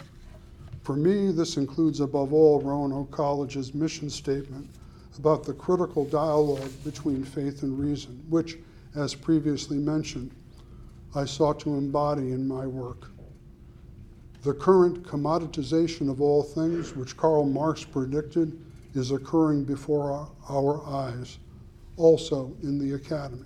For 0.87 0.95
me, 0.95 1.33
this 1.33 1.57
includes, 1.57 1.99
above 1.99 2.31
all, 2.31 2.61
Roanoke 2.61 3.11
College's 3.11 3.73
mission 3.73 4.09
statement 4.09 4.69
about 5.17 5.43
the 5.43 5.51
critical 5.51 6.05
dialogue 6.05 6.71
between 6.85 7.25
faith 7.25 7.63
and 7.63 7.77
reason, 7.77 8.23
which, 8.29 8.57
as 8.95 9.13
previously 9.13 9.79
mentioned, 9.79 10.31
I 11.13 11.25
sought 11.25 11.59
to 11.59 11.75
embody 11.75 12.31
in 12.31 12.47
my 12.47 12.65
work. 12.65 13.09
The 14.43 14.53
current 14.53 15.03
commoditization 15.03 16.09
of 16.09 16.21
all 16.21 16.41
things, 16.41 16.95
which 16.95 17.17
Karl 17.17 17.43
Marx 17.43 17.83
predicted, 17.83 18.57
is 18.93 19.11
occurring 19.11 19.65
before 19.65 20.29
our 20.49 20.81
eyes, 20.85 21.37
also 21.97 22.55
in 22.63 22.79
the 22.79 22.93
academy. 22.95 23.43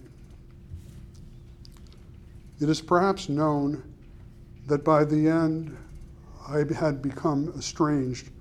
It 2.60 2.70
is 2.70 2.82
perhaps 2.82 3.30
known 3.30 3.82
that 4.68 4.84
by 4.84 5.06
the 5.06 5.28
end 5.28 5.76
I 6.48 6.66
had 6.74 7.02
become 7.02 7.50
estranged 7.56 8.32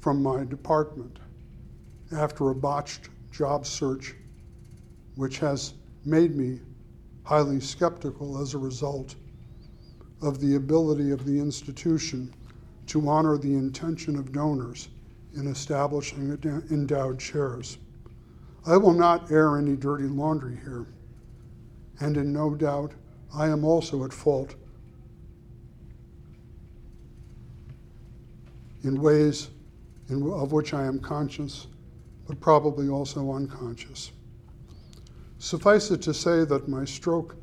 from 0.00 0.22
my 0.22 0.44
department 0.44 1.18
after 2.10 2.48
a 2.48 2.54
botched 2.54 3.10
job 3.30 3.66
search 3.66 4.14
which 5.16 5.38
has 5.40 5.74
made 6.04 6.36
me 6.36 6.60
highly 7.24 7.60
skeptical 7.60 8.38
as 8.38 8.54
a 8.54 8.58
result 8.58 9.16
of 10.20 10.40
the 10.40 10.54
ability 10.54 11.10
of 11.10 11.24
the 11.24 11.38
institution 11.38 12.34
to 12.86 13.08
honor 13.08 13.36
the 13.36 13.54
intention 13.54 14.16
of 14.16 14.32
donors 14.32 14.88
in 15.34 15.46
establishing 15.46 16.38
endowed 16.70 17.18
chairs. 17.18 17.78
I 18.64 18.76
will 18.76 18.92
not 18.94 19.30
air 19.30 19.56
any 19.56 19.76
dirty 19.76 20.06
laundry 20.08 20.56
here, 20.64 20.86
and 22.00 22.16
in 22.16 22.32
no 22.32 22.54
doubt, 22.54 22.94
I 23.32 23.48
am 23.48 23.64
also 23.64 24.04
at 24.04 24.12
fault 24.12 24.54
in 28.84 29.00
ways 29.00 29.50
in, 30.08 30.30
of 30.32 30.52
which 30.52 30.74
I 30.74 30.84
am 30.84 30.98
conscious, 30.98 31.66
but 32.26 32.40
probably 32.40 32.88
also 32.88 33.32
unconscious. 33.32 34.12
Suffice 35.38 35.90
it 35.90 36.02
to 36.02 36.14
say 36.14 36.44
that 36.44 36.68
my 36.68 36.84
stroke 36.84 37.36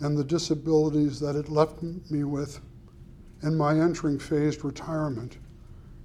and 0.00 0.16
the 0.16 0.24
disabilities 0.24 1.18
that 1.20 1.36
it 1.36 1.48
left 1.48 1.82
me 1.82 2.24
with, 2.24 2.60
and 3.42 3.56
my 3.56 3.78
entering 3.80 4.18
phased 4.18 4.64
retirement, 4.64 5.38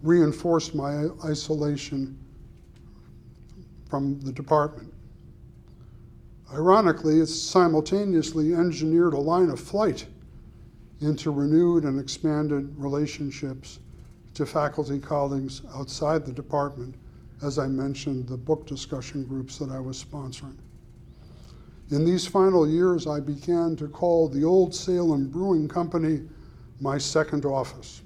reinforced 0.02 0.74
my 0.74 1.08
isolation 1.26 2.17
from 3.89 4.19
the 4.21 4.32
department. 4.32 4.91
Ironically, 6.54 7.19
it 7.19 7.28
simultaneously 7.28 8.54
engineered 8.54 9.13
a 9.13 9.19
line 9.19 9.50
of 9.50 9.60
flight 9.60 10.06
into 11.02 11.32
renewed 11.32 11.84
and 11.84 12.00
expanded 12.00 12.74
relationships 12.78 13.80
to 14.34 14.46
faculty 14.46 15.00
colleagues 15.00 15.62
outside 15.76 16.26
the 16.26 16.32
department, 16.32 16.96
as 17.41 17.60
I 17.60 17.67
mentioned, 17.67 18.28
the 18.28 18.38
book 18.38 18.65
discussion 18.65 19.24
groups 19.26 19.58
that 19.58 19.70
I 19.70 19.80
was 19.80 20.04
sponsoring. 20.04 20.58
In 21.89 22.06
these 22.06 22.26
final 22.26 22.67
years, 22.67 23.08
I 23.08 23.20
began 23.20 23.76
to 23.76 23.88
call 23.88 24.30
the 24.30 24.46
Olde 24.46 24.74
Salem 24.74 25.28
Brewing 25.30 25.67
Company 25.67 26.22
my 26.80 26.98
second 26.98 27.46
office. 27.46 28.02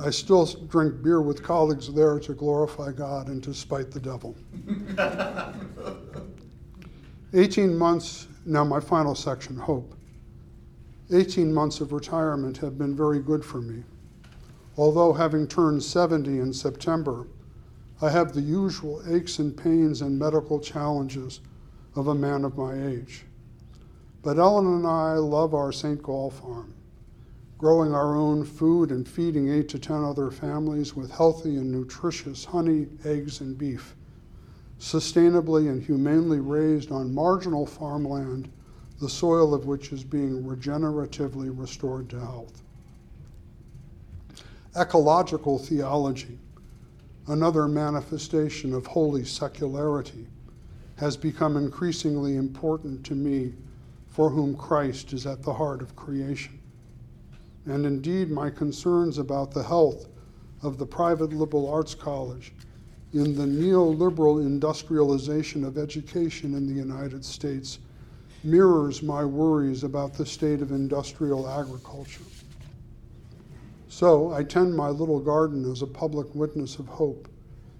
I 0.00 0.10
still 0.10 0.46
drink 0.46 1.02
beer 1.02 1.20
with 1.20 1.42
colleagues 1.42 1.92
there 1.92 2.18
to 2.20 2.32
glorify 2.32 2.92
God 2.92 3.28
and 3.28 3.42
to 3.44 3.52
spite 3.52 3.90
the 3.90 4.00
devil. 4.00 4.34
18 7.34 7.76
months, 7.76 8.26
now 8.46 8.64
my 8.64 8.80
final 8.80 9.14
section, 9.14 9.56
hope. 9.56 9.94
18 11.12 11.52
months 11.52 11.80
of 11.80 11.92
retirement 11.92 12.56
have 12.56 12.78
been 12.78 12.96
very 12.96 13.20
good 13.20 13.44
for 13.44 13.60
me. 13.60 13.84
Although 14.76 15.12
having 15.12 15.46
turned 15.46 15.82
70 15.82 16.38
in 16.38 16.52
September, 16.54 17.26
I 18.00 18.08
have 18.08 18.32
the 18.32 18.40
usual 18.40 19.02
aches 19.06 19.38
and 19.38 19.56
pains 19.56 20.00
and 20.00 20.18
medical 20.18 20.60
challenges 20.60 21.40
of 21.94 22.08
a 22.08 22.14
man 22.14 22.44
of 22.44 22.56
my 22.56 22.82
age. 22.82 23.26
But 24.22 24.38
Ellen 24.38 24.66
and 24.66 24.86
I 24.86 25.14
love 25.14 25.52
our 25.52 25.72
St. 25.72 26.02
Gall 26.02 26.30
farm, 26.30 26.74
growing 27.58 27.94
our 27.94 28.16
own 28.16 28.44
food 28.44 28.90
and 28.90 29.06
feeding 29.06 29.50
eight 29.50 29.68
to 29.70 29.78
ten 29.78 30.02
other 30.02 30.30
families 30.30 30.96
with 30.96 31.10
healthy 31.10 31.56
and 31.56 31.70
nutritious 31.70 32.46
honey, 32.46 32.88
eggs, 33.04 33.40
and 33.40 33.58
beef, 33.58 33.94
sustainably 34.80 35.68
and 35.68 35.82
humanely 35.82 36.40
raised 36.40 36.90
on 36.90 37.14
marginal 37.14 37.66
farmland, 37.66 38.50
the 39.00 39.08
soil 39.08 39.52
of 39.52 39.66
which 39.66 39.92
is 39.92 40.02
being 40.02 40.42
regeneratively 40.42 41.50
restored 41.56 42.08
to 42.08 42.18
health. 42.18 42.62
Ecological 44.74 45.58
theology, 45.58 46.38
another 47.26 47.68
manifestation 47.68 48.72
of 48.72 48.86
holy 48.86 49.22
secularity, 49.22 50.26
has 50.96 51.14
become 51.14 51.58
increasingly 51.58 52.36
important 52.36 53.04
to 53.04 53.14
me, 53.14 53.52
for 54.08 54.30
whom 54.30 54.56
Christ 54.56 55.12
is 55.12 55.26
at 55.26 55.42
the 55.42 55.52
heart 55.52 55.82
of 55.82 55.94
creation. 55.94 56.58
And 57.66 57.84
indeed, 57.84 58.30
my 58.30 58.48
concerns 58.48 59.18
about 59.18 59.50
the 59.50 59.62
health 59.62 60.08
of 60.62 60.78
the 60.78 60.86
private 60.86 61.34
liberal 61.34 61.70
arts 61.70 61.94
college 61.94 62.52
in 63.12 63.36
the 63.36 63.44
neoliberal 63.44 64.40
industrialization 64.40 65.64
of 65.64 65.76
education 65.76 66.54
in 66.54 66.66
the 66.66 66.72
United 66.72 67.24
States 67.26 67.78
mirrors 68.42 69.02
my 69.02 69.22
worries 69.22 69.84
about 69.84 70.14
the 70.14 70.24
state 70.24 70.62
of 70.62 70.70
industrial 70.70 71.46
agriculture. 71.46 72.24
So 73.92 74.32
I 74.32 74.42
tend 74.42 74.74
my 74.74 74.88
little 74.88 75.20
garden 75.20 75.70
as 75.70 75.82
a 75.82 75.86
public 75.86 76.34
witness 76.34 76.78
of 76.78 76.88
hope 76.88 77.28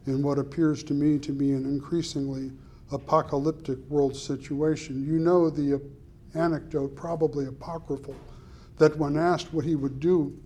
in 0.04 0.22
what 0.22 0.38
appears 0.38 0.84
to 0.84 0.92
me 0.92 1.18
to 1.18 1.32
be 1.32 1.52
an 1.52 1.64
increasingly 1.64 2.52
apocalyptic 2.92 3.78
world 3.88 4.14
situation. 4.14 5.06
You 5.06 5.18
know 5.18 5.48
the 5.48 5.80
anecdote, 6.34 6.94
probably 6.94 7.46
apocryphal, 7.46 8.14
that 8.76 8.94
when 8.98 9.16
asked 9.16 9.54
what 9.54 9.64
he 9.64 9.74
would 9.74 10.00
do 10.00 10.38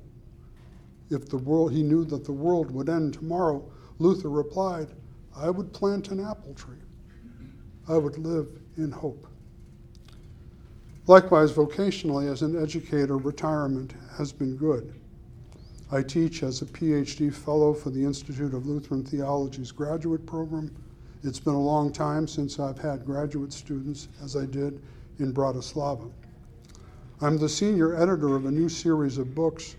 if 1.11 1.29
the 1.29 1.39
world 1.39 1.73
he 1.73 1.83
knew 1.83 2.05
that 2.05 2.25
the 2.25 2.33
world 2.33 2.71
would 2.71 2.89
end 2.89 3.15
tomorrow, 3.15 3.69
Luther 3.99 4.31
replied, 4.31 4.87
I 5.37 5.51
would 5.51 5.73
plant 5.73 6.13
an 6.13 6.25
apple 6.25 6.55
tree. 6.55 6.79
I 7.89 7.99
would 7.99 8.19
live 8.19 8.47
in 8.77 8.93
hope. 8.93 9.27
Likewise, 11.09 11.51
vocationally, 11.51 12.31
as 12.31 12.43
an 12.43 12.57
educator, 12.57 13.17
retirement 13.17 13.95
has 14.17 14.33
been 14.33 14.57
good. 14.57 14.95
I 15.90 16.03
teach 16.03 16.42
as 16.42 16.62
a 16.62 16.66
PhD 16.66 17.33
fellow 17.33 17.72
for 17.72 17.90
the 17.90 18.05
Institute 18.05 18.55
of 18.55 18.66
Lutheran 18.66 19.05
Theology's 19.05 19.70
graduate 19.70 20.27
program 20.27 20.70
it's 21.27 21.40
been 21.40 21.55
a 21.55 21.61
long 21.61 21.92
time 21.92 22.29
since 22.29 22.61
I've 22.61 22.79
had 22.79 23.05
graduate 23.05 23.53
students, 23.53 24.07
as 24.22 24.37
I 24.37 24.46
did 24.46 24.81
in 25.18 25.33
Bratislava. 25.33 26.09
I'm 27.20 27.37
the 27.37 27.49
senior 27.49 27.96
editor 28.01 28.37
of 28.37 28.46
a 28.46 28.51
new 28.51 28.68
series 28.68 29.18
of 29.18 29.35
books, 29.35 29.75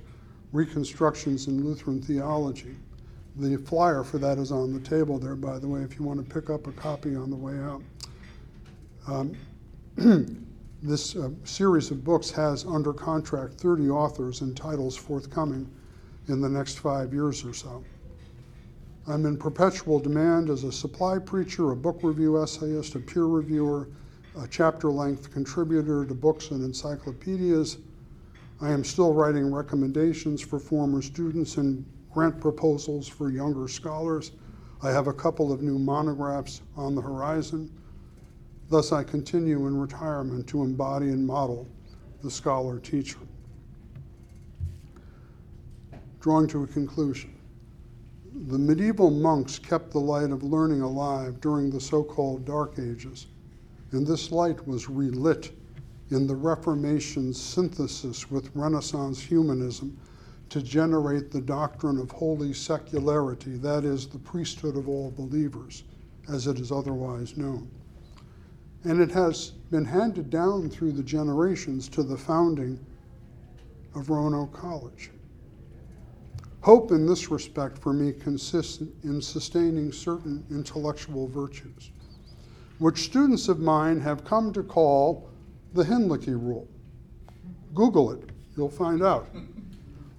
Reconstructions 0.52 1.48
in 1.48 1.64
Lutheran 1.64 2.02
Theology. 2.02 2.76
The 3.38 3.56
flyer 3.58 4.04
for 4.04 4.18
that 4.18 4.40
is 4.40 4.52
on 4.52 4.74
the 4.74 4.80
table 4.82 5.20
there, 5.20 5.36
by 5.36 5.58
the 5.58 5.68
way, 5.70 5.82
if 5.82 5.98
you 5.98 6.04
want 6.04 6.20
to 6.20 6.34
pick 6.34 6.50
up 6.50 6.68
a 6.68 6.74
copy 6.74 7.16
on 7.16 7.30
the 7.30 7.36
way 7.38 7.58
out. 7.60 7.82
Um, 9.08 9.38
this 10.84 11.16
uh, 11.16 11.30
series 11.46 11.92
of 11.92 12.04
books 12.04 12.30
has 12.32 12.66
under 12.66 12.92
contract 12.92 13.54
30 13.54 13.90
authors 13.90 14.42
and 14.42 14.58
titles 14.58 14.98
forthcoming 14.98 15.70
in 16.28 16.42
the 16.42 16.50
next 16.50 16.80
five 16.80 17.14
years 17.14 17.44
or 17.46 17.54
so. 17.54 17.84
I'm 19.08 19.26
in 19.26 19.38
perpetual 19.38 20.00
demand 20.00 20.50
as 20.50 20.66
a 20.66 20.72
supply 20.72 21.18
preacher, 21.18 21.72
a 21.72 21.76
book 21.76 22.00
review 22.04 22.42
essayist, 22.42 22.96
a 22.96 23.00
peer 23.00 23.26
reviewer, 23.26 23.88
a 24.38 24.48
chapter 24.48 24.90
length 24.92 25.32
contributor 25.32 26.06
to 26.06 26.14
books 26.14 26.52
and 26.52 26.64
encyclopedias. 26.64 27.78
I 28.60 28.72
am 28.72 28.84
still 28.84 29.14
writing 29.14 29.54
recommendations 29.54 30.42
for 30.42 30.60
former 30.60 31.02
students 31.02 31.58
and 31.58 31.86
grant 32.12 32.42
proposals 32.42 33.08
for 33.08 33.30
younger 33.30 33.68
scholars. 33.68 34.32
I 34.84 34.90
have 34.90 35.08
a 35.08 35.14
couple 35.14 35.52
of 35.54 35.62
new 35.62 35.80
monographs 35.80 36.62
on 36.76 36.94
the 36.94 37.02
horizon. 37.02 37.72
Thus, 38.70 38.92
I 38.92 39.04
continue 39.04 39.68
in 39.68 39.80
retirement 39.80 40.48
to 40.48 40.64
embody 40.64 41.08
and 41.08 41.26
model 41.26 41.68
the 42.22 42.30
scholar 42.30 42.80
teacher. 42.80 43.20
Drawing 46.28 46.48
to 46.48 46.64
a 46.64 46.68
conclusion. 46.68 47.34
The 48.50 48.58
medieval 48.58 49.12
monks 49.12 49.58
kept 49.58 49.92
the 49.92 50.02
light 50.02 50.30
of 50.32 50.44
learning 50.44 50.82
alive 50.82 51.40
during 51.40 51.70
the 51.70 51.80
so 51.80 52.04
called 52.04 52.44
Dark 52.44 52.78
Ages, 52.78 53.28
and 53.94 54.06
this 54.06 54.30
light 54.30 54.68
was 54.68 54.90
relit 54.90 55.54
in 56.10 56.28
the 56.28 56.36
Reformation's 56.36 57.42
synthesis 57.42 58.30
with 58.30 58.54
Renaissance 58.54 59.22
humanism 59.22 59.98
to 60.50 60.62
generate 60.62 61.32
the 61.32 61.40
doctrine 61.40 61.98
of 61.98 62.12
holy 62.12 62.52
secularity, 62.52 63.56
that 63.60 63.86
is, 63.86 64.06
the 64.06 64.20
priesthood 64.20 64.76
of 64.76 64.90
all 64.90 65.12
believers, 65.12 65.86
as 66.28 66.46
it 66.46 66.60
is 66.60 66.74
otherwise 66.74 67.38
known. 67.38 67.72
And 68.84 69.00
it 69.00 69.12
has 69.12 69.52
been 69.72 69.86
handed 69.86 70.30
down 70.30 70.72
through 70.72 70.92
the 70.92 71.04
generations 71.04 71.88
to 71.88 72.04
the 72.04 72.18
founding 72.18 72.86
of 73.96 74.10
Roanoke 74.10 74.52
College. 74.52 75.12
Hope 76.62 76.92
in 76.92 77.06
this 77.06 77.32
respect 77.32 77.78
for 77.78 77.94
me 77.94 78.12
consists 78.12 78.82
in 79.04 79.22
sustaining 79.22 79.92
certain 79.92 80.44
intellectual 80.50 81.28
virtues, 81.28 81.92
which 82.80 83.04
students 83.04 83.48
of 83.48 83.60
mine 83.60 84.00
have 84.02 84.26
come 84.26 84.52
to 84.54 84.64
call 84.64 85.30
the 85.74 85.84
Hinlicky 85.84 86.34
rule. 86.34 86.68
Google 87.74 88.12
it, 88.12 88.32
you'll 88.56 88.70
find 88.70 89.04
out. 89.04 89.30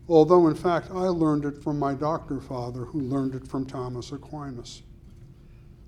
Although, 0.08 0.48
in 0.48 0.54
fact, 0.54 0.90
I 0.90 1.08
learned 1.08 1.44
it 1.44 1.62
from 1.62 1.78
my 1.78 1.92
doctor 1.92 2.40
father, 2.40 2.84
who 2.86 3.00
learned 3.00 3.34
it 3.34 3.46
from 3.46 3.66
Thomas 3.66 4.12
Aquinas. 4.12 4.82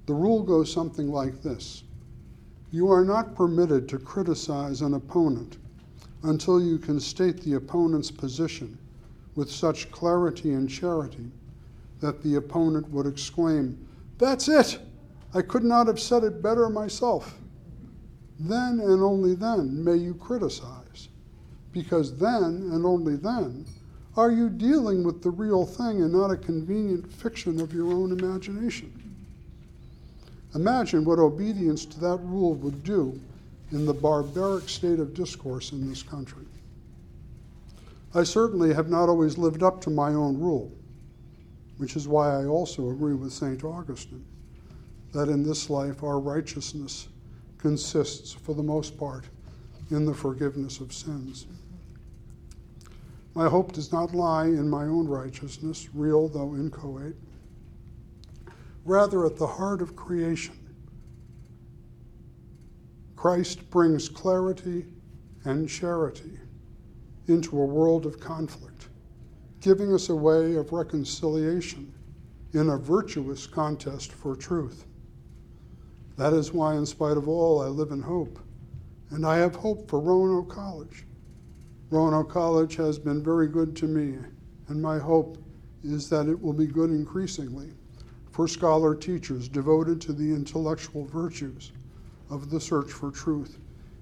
The 0.07 0.15
rule 0.15 0.43
goes 0.43 0.71
something 0.71 1.09
like 1.11 1.43
this 1.43 1.85
You 2.71 2.91
are 2.91 3.05
not 3.05 3.35
permitted 3.35 3.89
to 3.91 3.99
criticize 3.99 4.83
an 4.83 4.95
opponent 4.95 5.57
until 6.25 6.61
you 6.61 6.79
can 6.79 7.01
state 7.01 7.41
the 7.41 7.55
opponent's 7.55 8.11
position 8.11 8.77
with 9.35 9.51
such 9.51 9.91
clarity 9.91 10.53
and 10.53 10.69
charity 10.69 11.31
that 12.01 12.23
the 12.23 12.37
opponent 12.37 12.89
would 12.91 13.07
exclaim, 13.07 13.87
That's 14.19 14.49
it! 14.49 14.79
I 15.33 15.43
could 15.43 15.65
not 15.65 15.87
have 15.87 16.01
said 16.01 16.25
it 16.25 16.43
better 16.43 16.69
myself. 16.69 17.39
Then 18.39 18.81
and 18.81 19.03
only 19.03 19.35
then 19.35 19.85
may 19.85 19.97
you 19.97 20.15
criticize, 20.15 21.09
because 21.73 22.17
then 22.17 22.71
and 22.73 22.85
only 22.85 23.17
then 23.17 23.67
are 24.17 24.31
you 24.31 24.49
dealing 24.49 25.05
with 25.05 25.23
the 25.23 25.31
real 25.31 25.65
thing 25.65 26.03
and 26.03 26.13
not 26.13 26.33
a 26.33 26.37
convenient 26.37 27.13
fiction 27.13 27.61
of 27.61 27.73
your 27.73 27.93
own 27.93 28.11
imagination. 28.11 28.93
Imagine 30.55 31.05
what 31.05 31.21
obedience 31.21 31.85
to 31.87 32.01
that 32.01 32.19
rule 32.25 32.55
would 32.55 32.83
do 32.83 33.21
in 33.71 33.87
the 33.87 33.95
barbaric 33.95 34.69
state 34.69 34.99
of 34.99 35.15
discourse 35.15 35.71
in 35.71 35.89
this 35.89 36.03
country. 36.03 36.45
I 38.13 38.25
certainly 38.25 38.75
have 38.75 38.89
not 38.89 39.09
always 39.09 39.39
lived 39.39 39.63
up 39.63 39.81
to 39.83 39.91
my 39.91 40.09
own 40.09 40.39
rule, 40.39 40.73
which 41.77 41.95
is 41.95 42.09
why 42.09 42.35
I 42.35 42.45
also 42.47 42.91
agree 42.91 43.15
with 43.15 43.33
St. 43.33 43.63
Augustine 43.63 44.25
that 45.13 45.29
in 45.29 45.43
this 45.43 45.71
life 45.71 46.03
our 46.03 46.19
righteousness 46.19 47.09
consists, 47.59 48.33
for 48.33 48.55
the 48.55 48.63
most 48.63 48.99
part, 48.99 49.25
in 49.91 50.05
the 50.05 50.15
forgiveness 50.15 50.81
of 50.81 50.93
sins. 50.93 51.47
My 53.35 53.49
hope 53.49 53.73
does 53.73 53.93
not 53.93 54.15
lie 54.15 54.47
in 54.47 54.69
my 54.69 54.85
own 54.85 55.07
righteousness, 55.07 55.89
real 55.95 56.29
though 56.29 56.55
inchoate, 56.55 57.17
rather 58.85 59.25
at 59.25 59.37
the 59.37 59.47
heart 59.47 59.83
of 59.83 59.95
creation. 59.95 60.57
Christ 63.15 63.71
brings 63.71 64.09
clarity 64.09 64.87
and 65.45 65.69
charity 65.69 66.39
into 67.31 67.61
a 67.61 67.65
world 67.65 68.07
of 68.07 68.21
conflict, 68.21 68.89
giving 69.61 69.93
us 69.95 70.09
a 70.09 70.15
way 70.15 70.57
of 70.57 70.73
reconciliation 70.73 71.93
in 72.53 72.69
a 72.69 72.77
virtuous 72.77 73.47
contest 73.47 74.13
for 74.13 74.37
truth. 74.37 74.85
That 76.17 76.33
is 76.33 76.53
why, 76.53 76.75
in 76.75 76.85
spite 76.85 77.17
of 77.17 77.29
all, 77.29 77.63
I 77.63 77.67
live 77.67 77.93
in 77.93 78.03
hope. 78.03 78.39
And 79.11 79.27
I 79.27 79.39
have 79.39 79.57
hope 79.57 79.89
for 79.89 80.01
Roanoke 80.01 80.51
College. 80.51 81.07
Roanoke 81.91 82.31
College 82.31 82.77
has 82.77 82.99
been 82.99 83.23
very 83.23 83.49
good 83.49 83.75
to 83.77 83.87
me, 83.87 84.19
and 84.69 84.83
my 84.83 84.99
hope 84.99 85.39
is 85.83 86.09
that 86.11 86.29
it 86.29 86.41
will 86.41 86.53
be 86.53 86.67
good 86.67 86.91
increasingly 86.91 87.73
for 88.31 88.47
scholar 88.47 88.95
teachers 88.95 89.49
devoted 89.49 90.01
to 90.01 90.13
the 90.13 90.33
intellectual 90.33 91.05
virtues 91.07 91.73
of 92.29 92.51
the 92.51 92.61
search 92.61 92.91
for 92.91 93.11
truth 93.11 93.59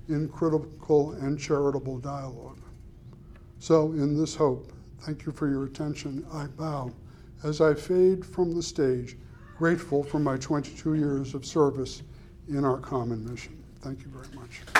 in 0.09 0.29
critical 0.29 1.12
and 1.12 1.39
charitable 1.39 1.99
dialogue. 1.99 2.61
So, 3.59 3.92
in 3.92 4.16
this 4.16 4.34
hope, 4.34 4.72
thank 5.00 5.26
you 5.26 5.32
for 5.32 5.48
your 5.48 5.64
attention. 5.64 6.24
I 6.32 6.46
bow 6.46 6.92
as 7.42 7.61
I 7.61 7.74
fade 7.74 8.24
from 8.24 8.54
the 8.54 8.62
stage, 8.62 9.16
grateful 9.56 10.02
for 10.02 10.18
my 10.18 10.36
22 10.36 10.94
years 10.94 11.34
of 11.34 11.44
service 11.44 12.02
in 12.48 12.64
our 12.64 12.78
common 12.78 13.28
mission. 13.28 13.62
Thank 13.80 14.02
you 14.02 14.09
very 14.09 14.34
much. 14.34 14.78